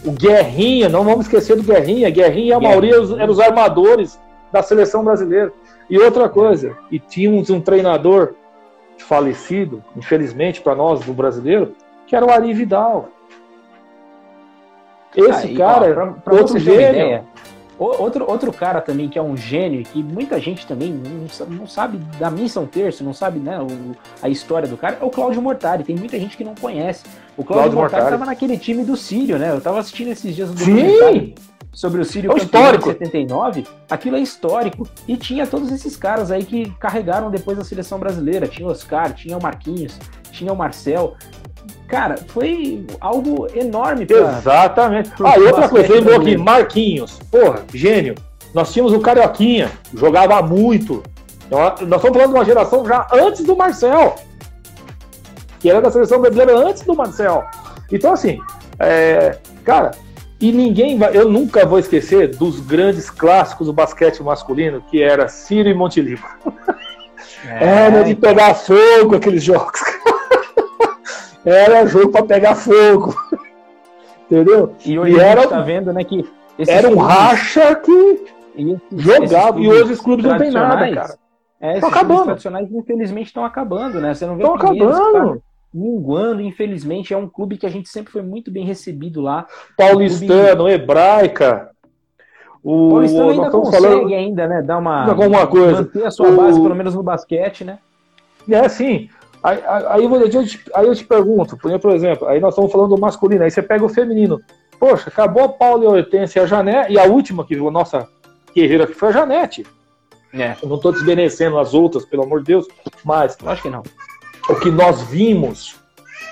[0.04, 2.10] o Guerrinha, não vamos esquecer do Guerrinha.
[2.10, 4.18] Guerrinha e a maioria eram os armadores
[4.50, 5.52] da seleção brasileira.
[5.88, 8.34] E outra coisa, e tínhamos um treinador
[8.98, 11.74] falecido, infelizmente para nós do brasileiro,
[12.06, 13.08] que era o Ari Vidal.
[15.14, 17.24] Esse ah, cara, pra, pra outro gênio,
[17.82, 21.98] Outro, outro cara também que é um gênio, que muita gente também não, não sabe
[22.18, 25.82] da missão terço, não sabe né, o, a história do cara, é o Cláudio Mortari.
[25.84, 27.04] Tem muita gente que não conhece.
[27.36, 29.50] O Cláudio, Mortari estava naquele time do Sírio, né?
[29.50, 31.34] Eu tava assistindo esses dias do Sim!
[31.72, 32.90] sobre o Sírio é histórico.
[32.90, 33.66] 79.
[33.90, 34.86] Aquilo é histórico.
[35.08, 38.46] E tinha todos esses caras aí que carregaram depois a seleção brasileira.
[38.46, 39.98] Tinha o Oscar, tinha o Marquinhos,
[40.30, 41.16] tinha o Marcel.
[41.92, 44.06] Cara, foi algo enorme.
[44.06, 45.12] Pra, Exatamente.
[45.22, 48.14] ah, e outra coisa, lembrou aqui, Marquinhos, porra, gênio.
[48.54, 51.02] Nós tínhamos o Carioquinha, jogava muito.
[51.46, 54.16] Então, nós estamos falando de uma geração já antes do Marcel,
[55.60, 57.44] que era da seleção brasileira antes do Marcel.
[57.92, 58.38] Então, assim,
[58.78, 59.90] é, cara,
[60.40, 61.14] e ninguém vai.
[61.14, 66.26] Eu nunca vou esquecer dos grandes clássicos do basquete masculino, que era Ciro e Montilivo.
[67.44, 69.80] É, era de pegar fogo aqueles jogos.
[71.44, 73.14] Era jogo para pegar fogo.
[74.30, 74.74] Entendeu?
[74.84, 76.24] E hoje e a gente tá vendo, né, que.
[76.66, 78.24] Era um clubes, racha que
[78.56, 79.60] esses, jogava.
[79.60, 81.18] E hoje os clubes não tem nada, cara.
[81.60, 82.24] É, estão acabando.
[82.24, 84.14] tradicionais, infelizmente, estão acabando, né?
[84.14, 85.34] Você não vê Estão acabando.
[85.36, 85.40] Tá
[85.72, 87.14] minguando, infelizmente.
[87.14, 89.46] É um clube que a gente sempre foi muito bem recebido lá.
[89.76, 90.72] Paulistano, clube...
[90.72, 91.70] Hebraica.
[92.62, 94.14] O Paulistano ainda consegue falando...
[94.14, 94.62] ainda, né?
[94.62, 95.08] Dar uma.
[95.08, 95.82] Alguma coisa.
[95.82, 96.36] Manter a sua o...
[96.36, 97.78] base, pelo menos no basquete, né?
[98.50, 99.08] É, sim.
[99.42, 103.00] Aí, aí, eu te, aí eu te pergunto, por exemplo, aí nós estamos falando do
[103.00, 104.40] masculino, aí você pega o feminino.
[104.78, 107.70] Poxa, acabou a Paula e a Hortência e a Janete, e a última que a
[107.70, 108.08] nossa
[108.54, 109.66] guerreira que foi a Janete.
[110.32, 110.56] É.
[110.62, 112.66] Eu não estou desmerecendo as outras, pelo amor de Deus,
[113.04, 113.36] mas.
[113.44, 113.82] Acho que não.
[114.48, 115.76] O que nós vimos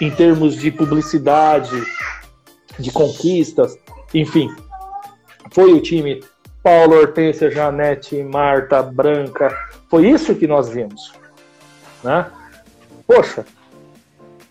[0.01, 1.71] em termos de publicidade,
[2.79, 3.77] de conquistas,
[4.15, 4.49] enfim,
[5.51, 6.23] foi o time
[6.63, 9.55] Paulo, Hortência, Janete, Marta, Branca.
[9.89, 11.13] Foi isso que nós vimos.
[12.03, 12.27] Né?
[13.11, 13.45] Poxa,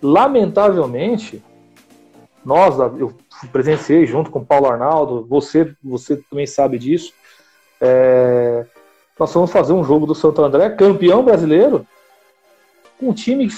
[0.01, 1.41] lamentavelmente,
[2.43, 3.16] nós, eu
[3.53, 7.14] presenciei junto com o Paulo Arnaldo, você, você também sabe disso,
[7.80, 8.66] é,
[9.18, 11.88] nós vamos fazer um jogo do Santo André, campeão brasileiro,
[12.99, 13.49] com um time,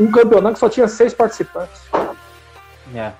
[0.00, 1.82] um campeonato que só tinha seis participantes.
[2.94, 3.12] É.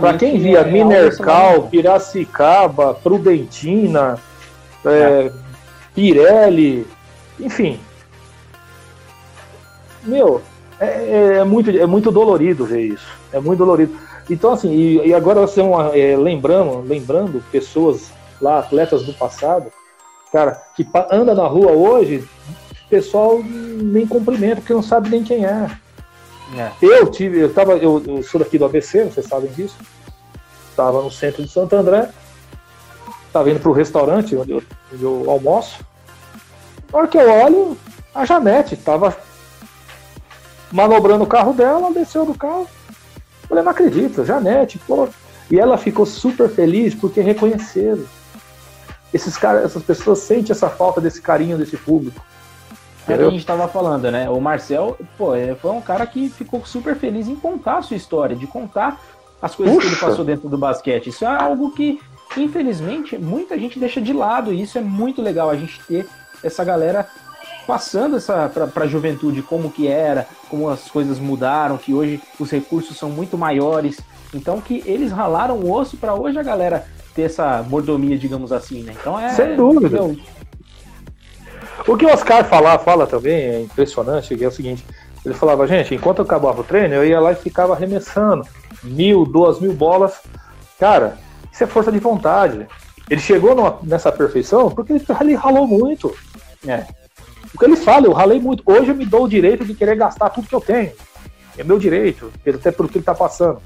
[0.00, 4.18] Para quem via é Minercal, Piracicaba, Prudentina,
[4.84, 5.32] é, é.
[5.94, 6.84] Pirelli,
[7.38, 7.78] enfim,
[10.02, 10.42] meu,
[10.80, 13.06] é, é, é, muito, é muito dolorido ver isso.
[13.32, 13.94] É muito dolorido.
[14.28, 15.60] Então, assim, e, e agora você
[15.94, 19.70] é, lembrando, lembrando pessoas lá, atletas do passado,
[20.32, 22.24] cara, que anda na rua hoje,
[22.86, 25.70] o pessoal nem cumprimenta, porque não sabe nem quem é.
[26.56, 26.72] é.
[26.80, 29.76] Eu tive, eu tava, eu, eu, sou daqui do ABC, vocês sabem disso.
[30.70, 32.08] Estava no centro de Santo André,
[33.26, 35.84] estava indo para o restaurante onde eu, onde eu almoço.
[36.90, 37.76] Na hora que eu olho,
[38.14, 39.14] a Janete estava
[40.72, 42.66] manobrando o carro dela, desceu do carro.
[43.42, 45.08] Eu falei, não acredito, Janete, pô.
[45.50, 48.04] E ela ficou super feliz porque reconheceram.
[49.12, 52.20] Esses caras, essas pessoas sentem essa falta desse carinho desse público.
[53.08, 54.30] É o que a gente estava falando, né?
[54.30, 58.36] O Marcel, pô, foi um cara que ficou super feliz em contar a sua história,
[58.36, 59.00] de contar
[59.42, 59.88] as coisas Puxa.
[59.88, 61.08] que ele passou dentro do basquete.
[61.08, 62.00] Isso é algo que,
[62.36, 64.52] infelizmente, muita gente deixa de lado.
[64.52, 66.06] E isso é muito legal a gente ter
[66.44, 67.08] essa galera
[67.70, 72.50] passando essa para a juventude como que era, como as coisas mudaram, que hoje os
[72.50, 74.00] recursos são muito maiores.
[74.34, 78.82] Então que eles ralaram o osso para hoje a galera ter essa mordomia, digamos assim,
[78.82, 78.92] né?
[79.00, 80.00] Então é Sem dúvida.
[81.86, 84.84] O que o Oscar fala, fala também é impressionante, que é o seguinte,
[85.24, 88.44] ele falava, gente, enquanto eu acabava o treino, eu ia lá e ficava arremessando
[88.82, 90.14] mil, duas mil bolas.
[90.76, 91.18] Cara,
[91.52, 92.66] isso é força de vontade.
[93.08, 96.12] Ele chegou numa, nessa perfeição porque ele, ele ralou muito.
[96.66, 96.99] É.
[97.52, 98.62] Porque ele fala, eu ralei muito.
[98.66, 100.92] Hoje eu me dou o direito de querer gastar tudo que eu tenho.
[101.58, 103.60] É meu direito, até pelo que ele tá passando.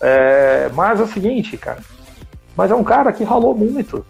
[0.00, 1.78] É, mas é o seguinte, cara.
[2.56, 4.04] Mas é um cara que ralou muito.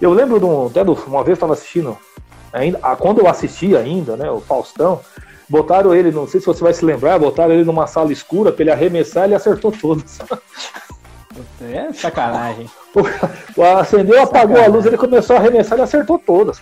[0.00, 1.96] Eu lembro de um, até do, uma vez eu estava assistindo,
[2.52, 5.00] ainda, quando eu assisti ainda, né, o Faustão,
[5.48, 8.62] botaram ele, não sei se você vai se lembrar, botaram ele numa sala escura para
[8.62, 10.18] ele arremessar e ele acertou todos.
[11.60, 12.70] É sacanagem.
[13.78, 14.64] Acendeu, apagou sacanagem.
[14.64, 16.60] a luz, ele começou a arremessar e acertou todas.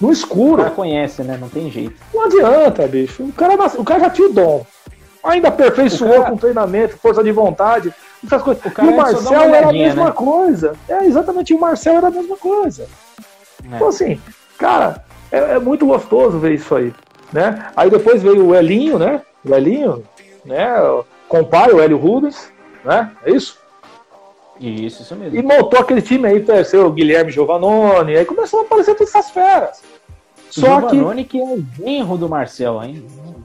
[0.00, 0.62] No escuro.
[0.62, 1.36] O conhece, né?
[1.38, 1.94] Não tem jeito.
[2.14, 3.24] Não adianta, bicho.
[3.24, 4.66] O cara, o cara já tinha o dom.
[5.22, 6.30] Ainda aperfeiçoou cara...
[6.30, 7.92] com treinamento, força de vontade,
[8.24, 8.64] essas coisas.
[8.64, 10.12] O, e o Marcel era a mesma né?
[10.12, 10.72] coisa.
[10.88, 12.88] É, exatamente, o Marcel era a mesma coisa.
[13.70, 13.76] É.
[13.76, 14.18] Então, assim,
[14.58, 16.92] cara, é, é, muito gostoso ver isso aí.
[17.30, 17.66] Né?
[17.76, 19.20] Aí depois veio o Elinho, né?
[19.44, 20.02] O Elinho,
[20.44, 20.74] né?
[21.28, 22.50] Compare o Hélio Rubens,
[22.84, 23.10] né?
[23.24, 23.59] É isso?
[24.60, 25.38] Isso, isso mesmo.
[25.38, 29.30] E montou aquele time aí, apareceu o Guilherme Giovanoni, aí começou a aparecer todas essas
[29.30, 29.82] feras.
[30.50, 31.38] Só Giovanoni que...
[31.38, 33.02] que é o genro do Marcel, hein?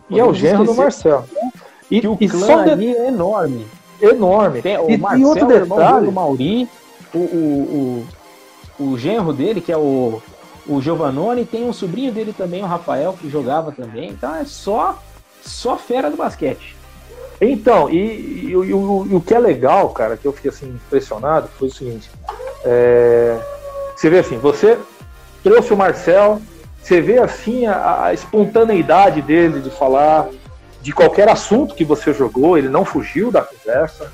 [0.09, 1.23] E é o genro do Marcel.
[1.89, 2.71] E, que o e clã de...
[2.71, 3.65] ali é enorme.
[4.01, 4.61] Enorme.
[4.61, 6.69] Tem, o e, Marcel, e outro detalhe, o do Mauri.
[7.13, 8.05] o, o,
[8.79, 10.21] o, o genro dele, que é o,
[10.67, 14.09] o Giovannone, tem um sobrinho dele também, o Rafael, que jogava também.
[14.09, 14.99] Então é só,
[15.41, 16.74] só fera do basquete.
[17.39, 21.49] Então, e, e, o, e, o, que é legal, cara, que eu fiquei assim impressionado,
[21.59, 22.09] foi o seguinte:
[22.63, 23.37] é,
[23.95, 24.77] você vê assim, você
[25.43, 26.41] trouxe o Marcel,
[26.81, 30.29] você vê assim a, a, espontaneidade dele de falar
[30.81, 34.11] de qualquer assunto que você jogou, ele não fugiu da conversa,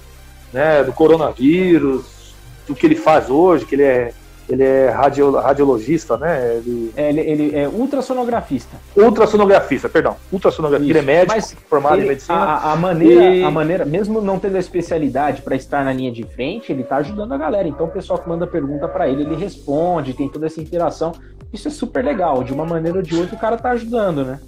[0.52, 2.34] né, do coronavírus,
[2.66, 4.14] do que ele faz hoje, que ele é
[4.52, 6.58] ele é radio, radiologista, né?
[6.58, 6.92] Ele...
[6.96, 8.76] É, ele, ele é ultrassonografista.
[8.98, 10.18] Ultrassonografista, perdão.
[10.30, 10.92] Ultrassonografista.
[10.92, 12.38] Ele é médico, Mas formado ele, em medicina.
[12.38, 13.44] A, a maneira, e...
[13.44, 16.98] a maneira, mesmo não tendo a especialidade para estar na linha de frente, ele está
[16.98, 17.66] ajudando a galera.
[17.66, 21.14] Então o pessoal que manda pergunta para ele, ele responde, tem toda essa interação.
[21.54, 22.44] Isso é super legal.
[22.44, 24.40] De uma maneira ou de outra, o cara está ajudando, né?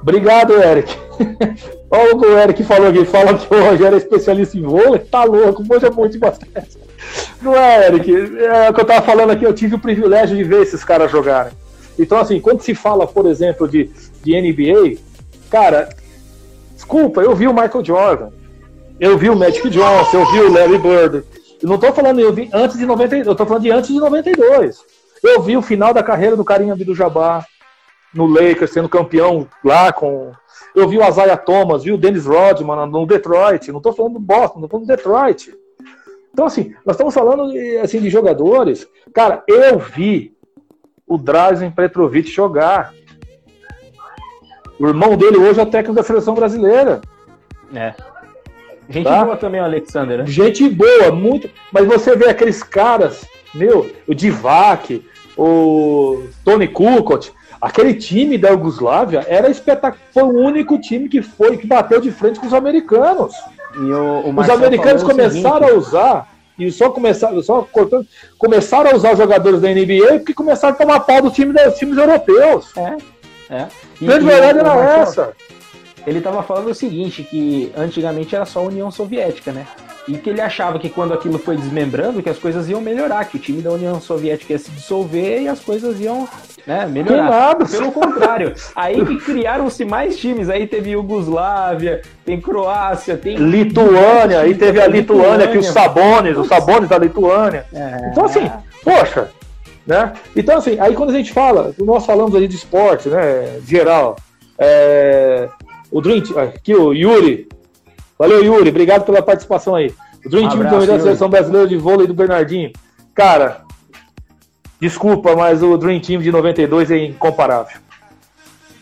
[0.00, 0.96] Obrigado, Eric.
[1.90, 3.04] Olha o que o Eric falou aqui.
[3.04, 5.00] Fala que o Rogério é especialista em vôlei.
[5.00, 6.83] Tá louco, manja muito de basquete.
[7.40, 8.12] Não é, Eric.
[8.38, 9.44] É o que eu tava falando aqui.
[9.44, 11.52] Eu tive o privilégio de ver esses caras jogarem.
[11.98, 13.90] Então, assim, quando se fala, por exemplo, de,
[14.22, 14.98] de NBA,
[15.50, 15.88] cara,
[16.74, 18.28] desculpa, eu vi o Michael Jordan.
[18.98, 21.24] Eu vi o Magic Johnson, eu vi o Larry Bird.
[21.62, 23.98] Eu não tô falando, eu vi antes de 92, eu tô falando de antes de
[23.98, 24.78] 92.
[25.22, 27.44] Eu vi o final da carreira do Carinha do Jabá
[28.12, 30.32] no Lakers, sendo campeão lá com.
[30.74, 33.70] Eu vi o Isaiah Thomas, vi o Dennis Rodman no Detroit.
[33.70, 35.54] Não estou falando do Boston, estou falando do Detroit.
[36.34, 38.88] Então, assim, nós estamos falando assim, de jogadores.
[39.14, 40.36] Cara, eu vi
[41.06, 42.92] o Drazen Petrovic jogar.
[44.76, 47.00] O irmão dele hoje é o técnico da seleção brasileira.
[47.72, 47.94] É.
[48.90, 49.24] Gente tá?
[49.24, 50.18] boa também, o Alexander.
[50.18, 50.26] Né?
[50.26, 51.48] Gente boa, muito.
[51.70, 53.24] Mas você vê aqueles caras,
[53.54, 55.06] meu, o Divac,
[55.38, 57.30] o Tony Kukoc,
[57.64, 59.98] Aquele time da Yugoslávia era espetacular.
[60.12, 63.34] Foi o único time que foi que bateu de frente com os americanos.
[63.76, 68.06] O, o os americanos começaram a usar e só começaram, só cortando,
[68.38, 71.76] começaram a usar os jogadores da NBA porque começaram a tomar pau do time dos
[71.76, 72.72] times europeus.
[72.76, 72.96] É.
[73.50, 73.68] É.
[74.00, 75.32] E, a verdade era essa.
[76.06, 79.66] Ele estava falando o seguinte, que antigamente era só a União Soviética, né?
[80.06, 83.36] E que ele achava que quando aquilo foi desmembrando, que as coisas iam melhorar, que
[83.36, 86.28] o time da União Soviética ia se dissolver e as coisas iam
[86.66, 87.56] né, melhorar.
[87.56, 93.36] Pelo contrário, aí que criaram-se mais times, aí teve Yugoslávia, tem Croácia, tem.
[93.36, 97.64] Lituânia, aí teve a Lituânia, Lituânia que os Sabones, os Sabones da Lituânia.
[97.72, 98.10] É...
[98.10, 98.50] Então, assim,
[98.82, 99.30] poxa,
[99.86, 100.12] né?
[100.34, 104.16] Então, assim, aí quando a gente fala, nós falamos ali de esporte, né, geral,
[104.58, 105.48] é,
[105.90, 107.48] o Dream aqui o Yuri,
[108.18, 109.92] valeu Yuri, obrigado pela participação aí.
[110.24, 112.72] O Dream um Team da Seleção Brasileira de Vôlei do Bernardinho.
[113.14, 113.64] Cara,
[114.84, 117.78] Desculpa, mas o Dream Team de 92 é incomparável.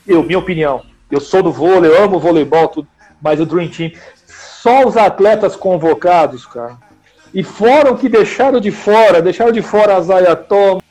[0.05, 0.83] Eu, minha opinião.
[1.09, 2.89] Eu sou do vôlei, eu amo voleibol, tudo,
[3.21, 3.93] mas o Dream Team,
[4.27, 6.77] só os atletas convocados, cara.
[7.33, 10.83] E foram que deixaram de fora, deixaram de fora a Zaya Thomas.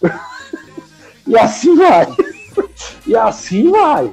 [1.26, 2.06] e assim vai.
[3.06, 4.10] e assim vai.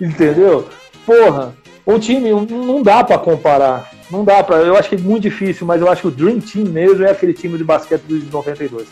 [0.00, 0.68] Entendeu?
[1.06, 1.54] Porra,
[1.86, 3.90] um time não dá para comparar.
[4.10, 4.56] Não dá para.
[4.56, 7.10] Eu acho que é muito difícil, mas eu acho que o Dream Team mesmo é
[7.10, 8.88] aquele time de basquete dos 92.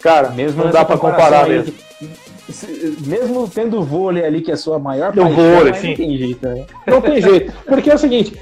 [0.00, 1.74] Cara, mesmo não dá para comparar mesmo.
[3.06, 5.88] mesmo tendo o vôlei ali, que é a sua maior paixão, vôlei, sim.
[5.88, 6.48] não tem jeito.
[6.48, 6.66] Né?
[6.86, 7.52] Não tem jeito.
[7.66, 8.38] Porque é o seguinte,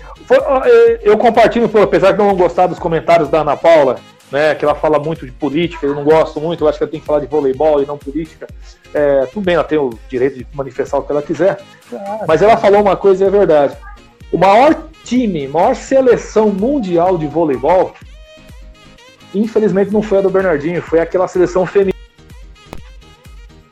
[1.03, 3.97] eu compartilho, pô, apesar de não gostar dos comentários da Ana Paula,
[4.31, 6.91] né, que ela fala muito de política, eu não gosto muito, eu acho que ela
[6.91, 8.47] tem que falar de voleibol e não política.
[8.93, 11.59] É, tudo bem, ela tem o direito de manifestar o que ela quiser,
[12.27, 13.77] mas ela falou uma coisa e é verdade.
[14.33, 17.95] O maior time, maior seleção mundial de voleibol,
[19.35, 21.97] infelizmente não foi a do Bernardinho, foi aquela seleção feminina.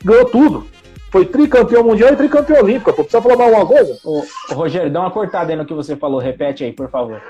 [0.02, 0.66] Ganhou tudo.
[1.10, 2.92] Foi tricampeão mundial e tricampeão olímpico.
[2.92, 3.98] Pô, precisa falar mais alguma coisa?
[4.04, 6.20] Ô, ô, Rogério, dá uma cortada aí no que você falou.
[6.20, 7.22] Repete aí, por favor.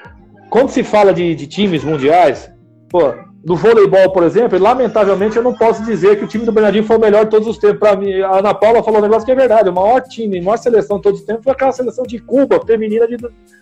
[0.50, 2.50] Quando se fala de, de times mundiais,
[2.88, 3.14] pô,
[3.46, 6.96] do voleibol, por exemplo, lamentavelmente eu não posso dizer que o time do Bernardinho foi
[6.96, 7.78] o melhor de todos os tempos.
[7.78, 9.68] Para mim, a Ana Paula falou um negócio que é verdade.
[9.68, 12.60] O maior time, a maior seleção de todos os tempos foi aquela seleção de Cuba,
[12.66, 13.16] feminina de,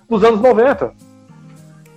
[0.08, 0.90] dos anos 90.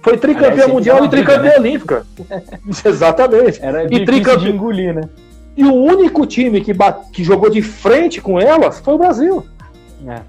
[0.02, 1.60] Foi tricampeã mundial e tricampeã né?
[1.60, 2.06] olímpica.
[2.84, 3.64] Exatamente.
[3.64, 5.02] Era e tricampeã de engolir, né?
[5.56, 9.46] E o único time que, bate, que jogou de frente com elas foi o Brasil.
[10.06, 10.22] É.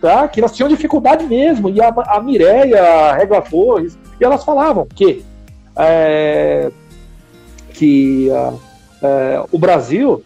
[0.00, 0.26] Tá?
[0.28, 1.68] Que elas tinham dificuldade mesmo.
[1.68, 5.24] E a, a Mireia, a Regla Torres, e elas falavam que
[5.76, 6.70] é,
[7.72, 10.22] que uh, uh, o Brasil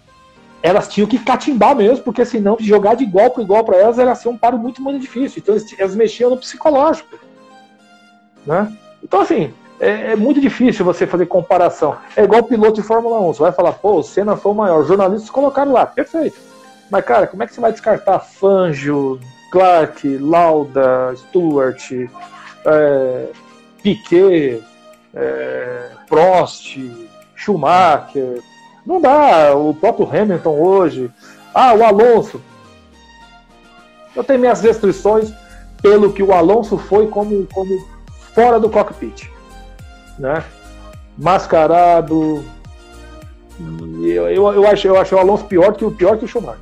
[0.62, 4.14] elas tinham que catimbar mesmo, porque senão jogar de igual para igual para elas era
[4.14, 5.40] ser um paro muito, muito difícil.
[5.40, 7.18] Então elas mexiam no psicológico.
[8.44, 8.72] Né?
[9.02, 11.96] Então, assim, é, é, muito difícil você fazer comparação.
[12.16, 13.34] É igual piloto de Fórmula 1.
[13.34, 14.80] Você vai falar, pô, o Senna foi o maior.
[14.80, 16.36] Os jornalistas colocaram lá, perfeito.
[16.90, 19.20] Mas, cara, como é que você vai descartar Fangio,
[19.50, 21.92] Clark, Lauda, Stewart,
[22.64, 23.28] é,
[23.82, 24.62] Piquet,
[25.16, 26.78] é, Prost,
[27.34, 28.42] Schumacher.
[28.84, 29.56] Não dá.
[29.56, 31.10] O próprio Hamilton hoje.
[31.54, 32.40] Ah, o Alonso.
[34.14, 35.32] Eu tenho minhas restrições
[35.82, 37.86] pelo que o Alonso foi como, como
[38.34, 39.28] fora do cockpit.
[40.18, 40.44] Né?
[41.16, 42.44] Mascarado.
[44.02, 46.60] Eu, eu, eu, acho, eu acho o Alonso pior que o pior que o Schumacher.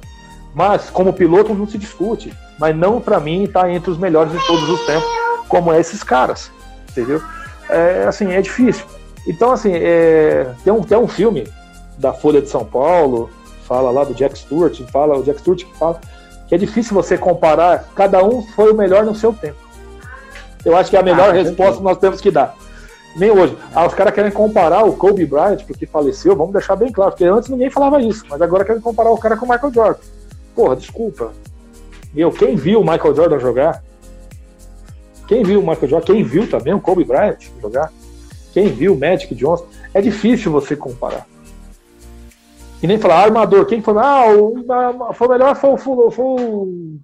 [0.55, 2.32] Mas como piloto não se discute.
[2.59, 5.09] Mas não para mim está entre os melhores de todos os tempos,
[5.48, 6.52] como é esses caras.
[6.88, 7.20] Entendeu?
[7.75, 8.85] É, assim, é difícil.
[9.27, 11.47] Então, assim, é, tem, um, tem um filme
[11.99, 13.31] da Folha de São Paulo,
[13.64, 16.01] fala lá do Jack Stewart, fala, o Jack Stewart que fala
[16.47, 19.57] que é difícil você comparar, cada um foi o melhor no seu tempo.
[20.64, 22.55] Eu acho que é a melhor ah, resposta que nós temos que dar.
[23.16, 23.57] Nem hoje.
[23.75, 27.25] Ah, os caras querem comparar o Kobe Bryant, porque faleceu, vamos deixar bem claro, porque
[27.25, 30.01] antes ninguém falava isso, mas agora querem comparar o cara com o Michael Jordan.
[30.55, 31.33] Porra, desculpa.
[32.12, 33.83] Meu, quem viu o Michael Jordan jogar?
[35.27, 36.07] Quem viu o Michael Jordan?
[36.07, 37.91] Quem viu também o Kobe Bryant jogar?
[38.53, 39.66] Quem viu o Magic Johnson?
[39.93, 41.27] É difícil você comparar.
[42.83, 43.95] E nem falar, armador, quem foi?
[43.97, 46.99] Ah, o, foi melhor foi, foi, foi o,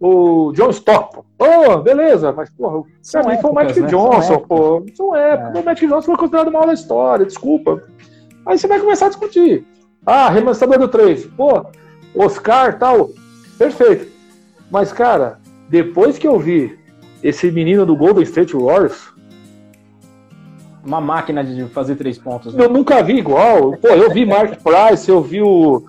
[0.00, 1.24] o John Stockton.
[1.38, 2.82] Oh, beleza, mas porra,
[3.12, 3.88] pra mim foi o Magic né?
[3.88, 4.86] Johnson, pô.
[4.94, 5.56] São épocas.
[5.56, 5.60] É.
[5.60, 7.82] O Magic Johnson foi considerado mal da história, desculpa.
[8.46, 9.66] Aí você vai começar a discutir.
[10.06, 11.26] Ah, arremessador do 3.
[11.26, 11.64] Pô,
[12.16, 13.10] Oscar tal.
[13.58, 14.10] Perfeito.
[14.70, 15.38] Mas, cara,
[15.68, 16.76] depois que eu vi
[17.22, 19.12] esse menino do Golden State Warriors,
[20.84, 22.54] uma máquina de fazer três pontos.
[22.54, 22.64] Né?
[22.64, 23.72] Eu nunca vi igual.
[23.76, 25.84] Pô, eu vi Mark Price, eu vi o, uh,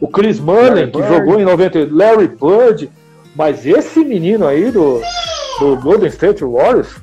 [0.00, 2.90] o Chris Mullin, que jogou em 90, Larry Bird,
[3.34, 5.02] mas esse menino aí do,
[5.60, 6.96] do Golden State Warriors.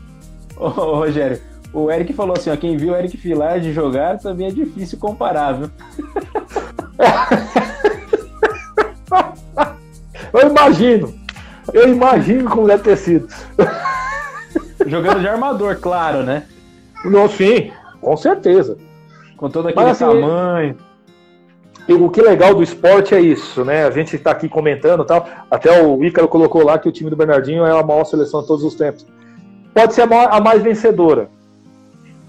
[0.57, 1.39] Ô, ô, Rogério,
[1.72, 5.53] o Eric falou assim: ó, quem viu o Eric Filard jogar também é difícil comparar,
[5.53, 5.70] viu?
[10.34, 11.22] eu imagino.
[11.72, 13.28] Eu imagino como deve ter sido.
[14.86, 16.43] Jogando de armador, claro, né?
[17.05, 18.78] Não, sim, com certeza.
[19.38, 20.78] Com todo aquele Mas, assim, tamanho.
[21.88, 23.86] E o que é legal do esporte é isso, né?
[23.86, 25.28] A gente está aqui comentando tal.
[25.51, 28.47] Até o Ícaro colocou lá que o time do Bernardinho é a maior seleção de
[28.47, 29.05] todos os tempos.
[29.74, 31.30] Pode ser a, maior, a mais vencedora.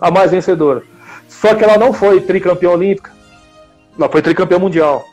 [0.00, 0.82] A mais vencedora.
[1.28, 3.12] Só que ela não foi tricampeã olímpica.
[3.96, 5.04] Ela foi tricampeã mundial.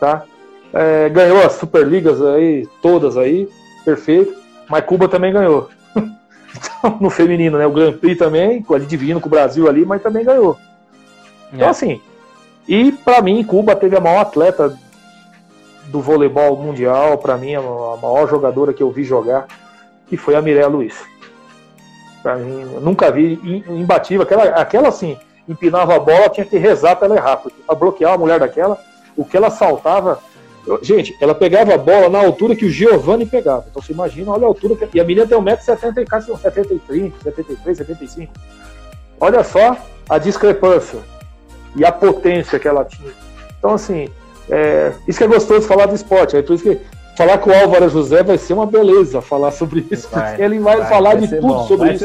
[0.00, 0.24] Tá?
[0.72, 3.48] É, ganhou as Superligas aí, todas aí,
[3.84, 4.34] perfeito.
[4.68, 5.68] Mas Cuba também ganhou.
[6.80, 7.66] Então, no feminino, né?
[7.66, 10.56] O Grand Prix também, ali dividindo com o Brasil ali, mas também ganhou.
[11.52, 11.70] Então, é.
[11.70, 12.00] assim,
[12.66, 14.76] e para mim, Cuba teve a maior atleta
[15.86, 19.46] do voleibol mundial, para mim, a maior jogadora que eu vi jogar,
[20.06, 20.94] que foi a Mirella Luiz.
[22.22, 24.22] Pra mim, nunca vi imbatível.
[24.22, 25.16] Aquela, aquela assim,
[25.48, 28.78] empinava a bola, tinha que rezar pra ela errar, porque pra bloquear a mulher daquela,
[29.16, 30.18] o que ela saltava
[30.82, 33.66] Gente, ela pegava a bola na altura que o Giovanni pegava.
[33.70, 34.76] Então você imagina, olha a altura.
[34.76, 34.98] Que...
[34.98, 38.32] E a menina tem 1,70m, 73, 73, 75.
[39.20, 39.76] Olha só
[40.08, 40.98] a discrepância
[41.74, 43.12] e a potência que ela tinha.
[43.58, 44.08] Então, assim,
[44.50, 44.92] é...
[45.06, 46.36] isso que é gostoso falar do esporte.
[46.36, 46.78] É por isso que
[47.16, 50.08] falar com o Álvaro José vai ser uma beleza falar sobre isso.
[50.10, 52.04] Vai, ele vai, vai falar vai de tudo bom, sobre isso.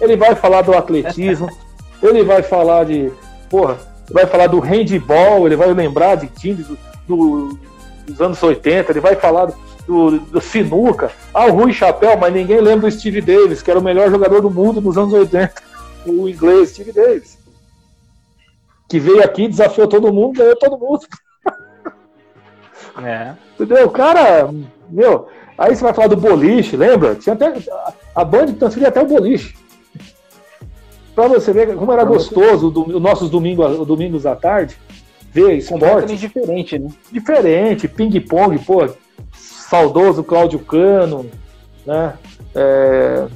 [0.00, 1.48] Ele vai falar do atletismo,
[2.02, 3.10] ele vai falar de.
[3.50, 3.76] Porra,
[4.10, 7.58] vai falar do handball, ele vai lembrar de times do, do
[8.06, 9.52] dos anos 80, ele vai falar
[9.86, 11.10] do, do Sinuca.
[11.32, 14.40] Ah, o Rui Chapéu, mas ninguém lembra do Steve Davis, que era o melhor jogador
[14.40, 15.52] do mundo nos anos 80.
[16.06, 17.38] O inglês Steve Davis.
[18.88, 21.06] Que veio aqui, desafiou todo mundo, ganhou todo mundo.
[23.02, 23.32] É.
[23.58, 23.88] Entendeu?
[23.90, 24.50] Cara,
[24.90, 27.14] meu, aí você vai falar do boliche, lembra?
[27.14, 27.54] Tinha até.
[28.14, 29.54] A Band transferia até o boliche.
[31.14, 34.78] Pra você ver como era gostoso os nossos domingos, domingos à tarde
[35.32, 36.14] ver esporte.
[36.16, 36.88] diferente, né?
[37.10, 38.86] Diferente, ping-pong, pô,
[39.32, 41.28] saudoso Cláudio Cano,
[41.86, 42.14] né?
[42.54, 43.26] É...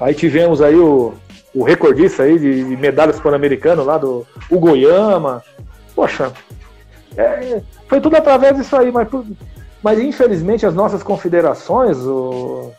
[0.00, 1.12] Aí tivemos aí o,
[1.54, 5.42] o recordista aí de, de medalhas pan-americano lá do o Goiama.
[5.94, 6.32] Poxa,
[7.16, 9.08] é, foi tudo através disso aí, mas,
[9.82, 12.70] mas infelizmente as nossas confederações, o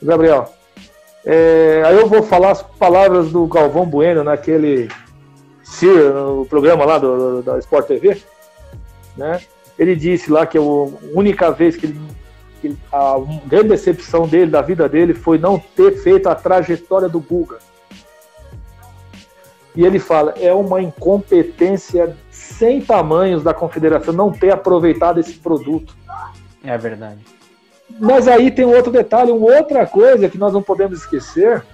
[0.00, 0.50] Gabriel,
[1.26, 4.88] é, aí eu vou falar as palavras do Galvão Bueno naquele
[5.70, 8.20] Sir, no programa lá do, da Sport TV,
[9.16, 9.40] né?
[9.78, 12.00] Ele disse lá que a única vez que ele,
[12.60, 13.16] que a
[13.46, 17.58] grande decepção dele, da vida dele, foi não ter feito a trajetória do Guga.
[19.74, 25.94] E ele fala, é uma incompetência sem tamanhos da confederação não ter aproveitado esse produto.
[26.64, 27.24] É verdade.
[27.98, 31.64] Mas aí tem outro detalhe, uma outra coisa que nós não podemos esquecer,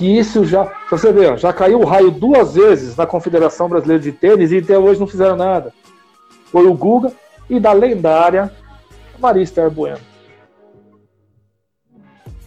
[0.00, 0.66] que isso já.
[0.90, 4.56] Você vê, ó, já caiu o raio duas vezes na Confederação Brasileira de Tênis e
[4.56, 5.74] até hoje não fizeram nada.
[6.46, 7.12] Foi o Guga
[7.50, 8.50] e da lendária
[9.18, 9.98] Marista Bueno.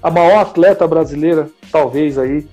[0.01, 2.47] a maior atleta brasileira, talvez aí,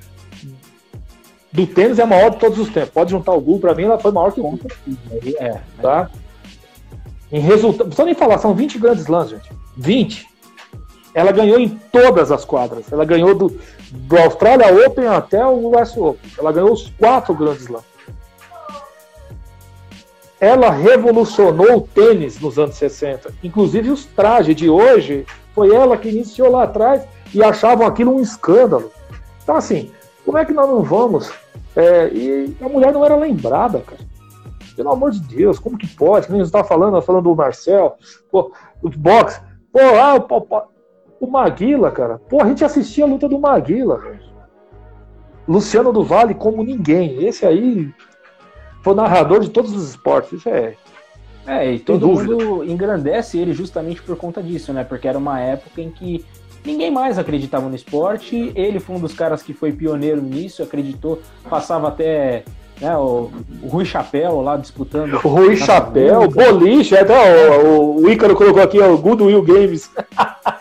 [1.51, 2.91] do tênis é a maior de todos os tempos.
[2.91, 4.61] Pode juntar o Gu, para mim ela foi maior que o Gu.
[5.39, 6.11] É, tá?
[7.33, 9.51] Em resultado, não precisa nem falar, são 20 grandes slams, gente.
[9.79, 10.29] 20.
[11.15, 12.91] Ela ganhou em todas as quadras.
[12.93, 13.59] Ela ganhou do,
[13.91, 16.31] do Australia Open até o US Open.
[16.39, 17.91] Ela ganhou os quatro grandes slams.
[20.41, 23.33] Ela revolucionou o tênis nos anos 60.
[23.43, 27.03] Inclusive os trajes de hoje, foi ela que iniciou lá atrás
[27.35, 28.91] e achavam aquilo um escândalo.
[29.43, 29.91] Então, assim,
[30.25, 31.31] como é que nós não vamos?
[31.77, 34.01] É, e a mulher não era lembrada, cara.
[34.75, 36.27] Pelo amor de Deus, como que pode?
[36.29, 37.97] Gente estava falando, falando do Marcel,
[38.31, 38.53] pô,
[38.83, 39.41] do boxe.
[39.73, 40.70] Pô, ah, o,
[41.21, 42.19] o Maguila, cara.
[42.19, 44.31] Pô, a gente assistia a luta do Maguila, velho.
[45.47, 47.25] Luciano do Vale como ninguém.
[47.27, 47.93] Esse aí
[48.83, 50.33] foi narrador de todos os esportes.
[50.33, 50.75] Isso é.
[51.47, 54.85] É, e todo mundo engrandece ele justamente por conta disso, né?
[54.85, 56.25] Porque era uma época em que
[56.65, 58.53] ninguém mais acreditava no esporte.
[58.55, 62.45] Ele foi um dos caras que foi pioneiro nisso, acreditou, passava até
[62.81, 63.31] né, o,
[63.63, 65.15] o Rui Chapéu lá disputando.
[65.15, 69.91] O Rui Chapéu, boliche, até o, o Ícaro colocou aqui, o Goodwill Games.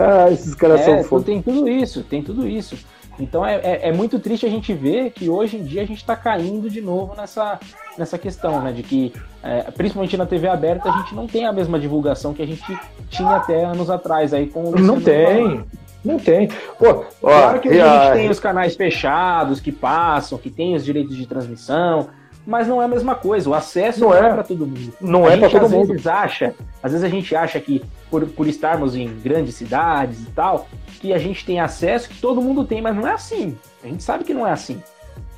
[0.00, 2.76] ah, esses caras é, são então tem tudo isso, tem tudo isso.
[3.18, 5.98] Então é, é, é, muito triste a gente ver que hoje em dia a gente
[5.98, 7.60] está caindo de novo nessa,
[7.98, 8.72] nessa questão, né?
[8.72, 12.42] De que, é, principalmente na TV aberta, a gente não tem a mesma divulgação que
[12.42, 12.64] a gente
[13.08, 15.64] tinha até anos atrás aí com Não tem.
[16.02, 16.48] Não tem.
[16.78, 21.14] Pô, claro que a gente tem os canais fechados que passam, que tem os direitos
[21.14, 22.08] de transmissão,
[22.46, 23.48] mas não é a mesma coisa.
[23.48, 24.92] O acesso não, não é, é para todo mundo.
[25.00, 25.88] Não a é para todo às mundo.
[25.88, 30.30] Vezes acha, às vezes a gente acha que por, por estarmos em grandes cidades e
[30.30, 30.68] tal,
[31.00, 33.56] que a gente tem acesso que todo mundo tem, mas não é assim.
[33.82, 34.82] A gente sabe que não é assim.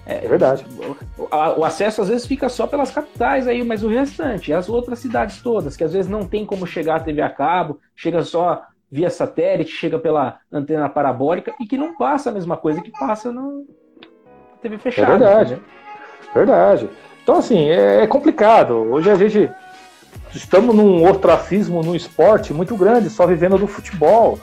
[0.04, 0.64] É, é verdade.
[1.18, 4.98] O, o, acesso às vezes fica só pelas capitais aí, mas o restante, as outras
[4.98, 8.64] cidades todas, que às vezes não tem como chegar a TV a cabo, chega só
[8.90, 13.32] via satélite, chega pela antena parabólica e que não passa a mesma coisa que passa
[13.32, 13.48] na
[14.60, 15.14] TV fechada.
[15.14, 15.54] É verdade.
[15.54, 15.62] Né?
[16.34, 16.88] Verdade.
[17.22, 18.74] Então, assim, é, é complicado.
[18.74, 19.50] Hoje a gente
[20.34, 24.38] estamos num ostracismo no esporte muito grande, só vivendo do futebol.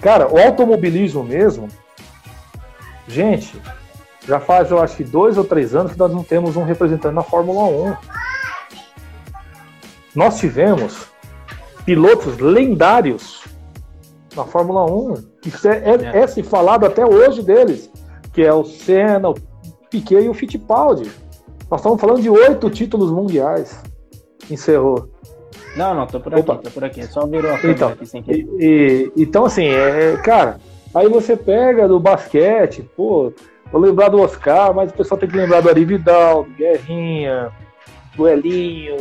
[0.00, 1.68] Cara, o automobilismo mesmo,
[3.08, 3.60] gente,
[4.26, 7.14] já faz, eu acho que dois ou três anos que nós não temos um representante
[7.14, 7.96] na Fórmula 1.
[10.14, 11.06] Nós tivemos
[11.84, 13.44] pilotos lendários
[14.34, 17.90] na Fórmula 1, que é, é, é se falado até hoje deles,
[18.32, 19.34] que é o Senna, o
[19.90, 21.10] Piquet e o Fittipaldi.
[21.70, 23.82] Nós estamos falando de oito títulos mundiais.
[24.50, 25.10] Encerrou.
[25.76, 26.62] Não, não, tô por aqui, Opa.
[26.62, 27.04] tô por aqui.
[27.06, 28.46] Só virou a então, aqui sem querer.
[28.58, 30.58] E, e, então, assim, é, é, cara,
[30.94, 33.32] aí você pega do basquete, pô,
[33.70, 37.52] vou lembrar do Oscar, mas o pessoal tem que lembrar do Ari Vidal, do Guerrinha,
[38.16, 38.96] do Elinho,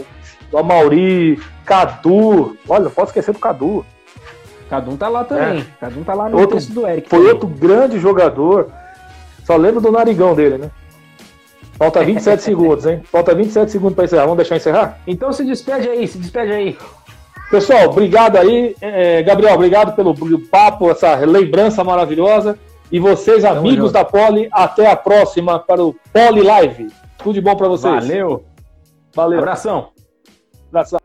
[0.52, 2.58] do Amauri, Cadu.
[2.68, 3.86] Olha, não posso esquecer do Cadu.
[4.70, 5.60] Cadu tá lá também.
[5.60, 5.66] É.
[5.80, 7.10] Cadu tá lá no outro, do Eric.
[7.10, 7.34] Foi também.
[7.34, 8.70] outro grande jogador.
[9.46, 10.72] Só lembro do narigão dele, né?
[11.78, 13.02] Falta 27 segundos, hein?
[13.06, 14.24] Falta 27 segundos para encerrar.
[14.24, 15.00] Vamos deixar encerrar?
[15.08, 16.78] Então se despede aí, se despede aí.
[17.52, 18.76] Pessoal, obrigado aí.
[18.82, 20.14] É, Gabriel, obrigado pelo
[20.48, 22.58] papo, essa lembrança maravilhosa.
[22.92, 23.94] E vocês, Tamo amigos junto.
[23.94, 26.88] da Poli, até a próxima para o Poli Live.
[27.18, 27.94] Tudo de bom para vocês.
[27.94, 28.46] Valeu.
[29.14, 29.40] Valeu.
[29.40, 29.90] Abração.
[30.70, 31.05] Abração.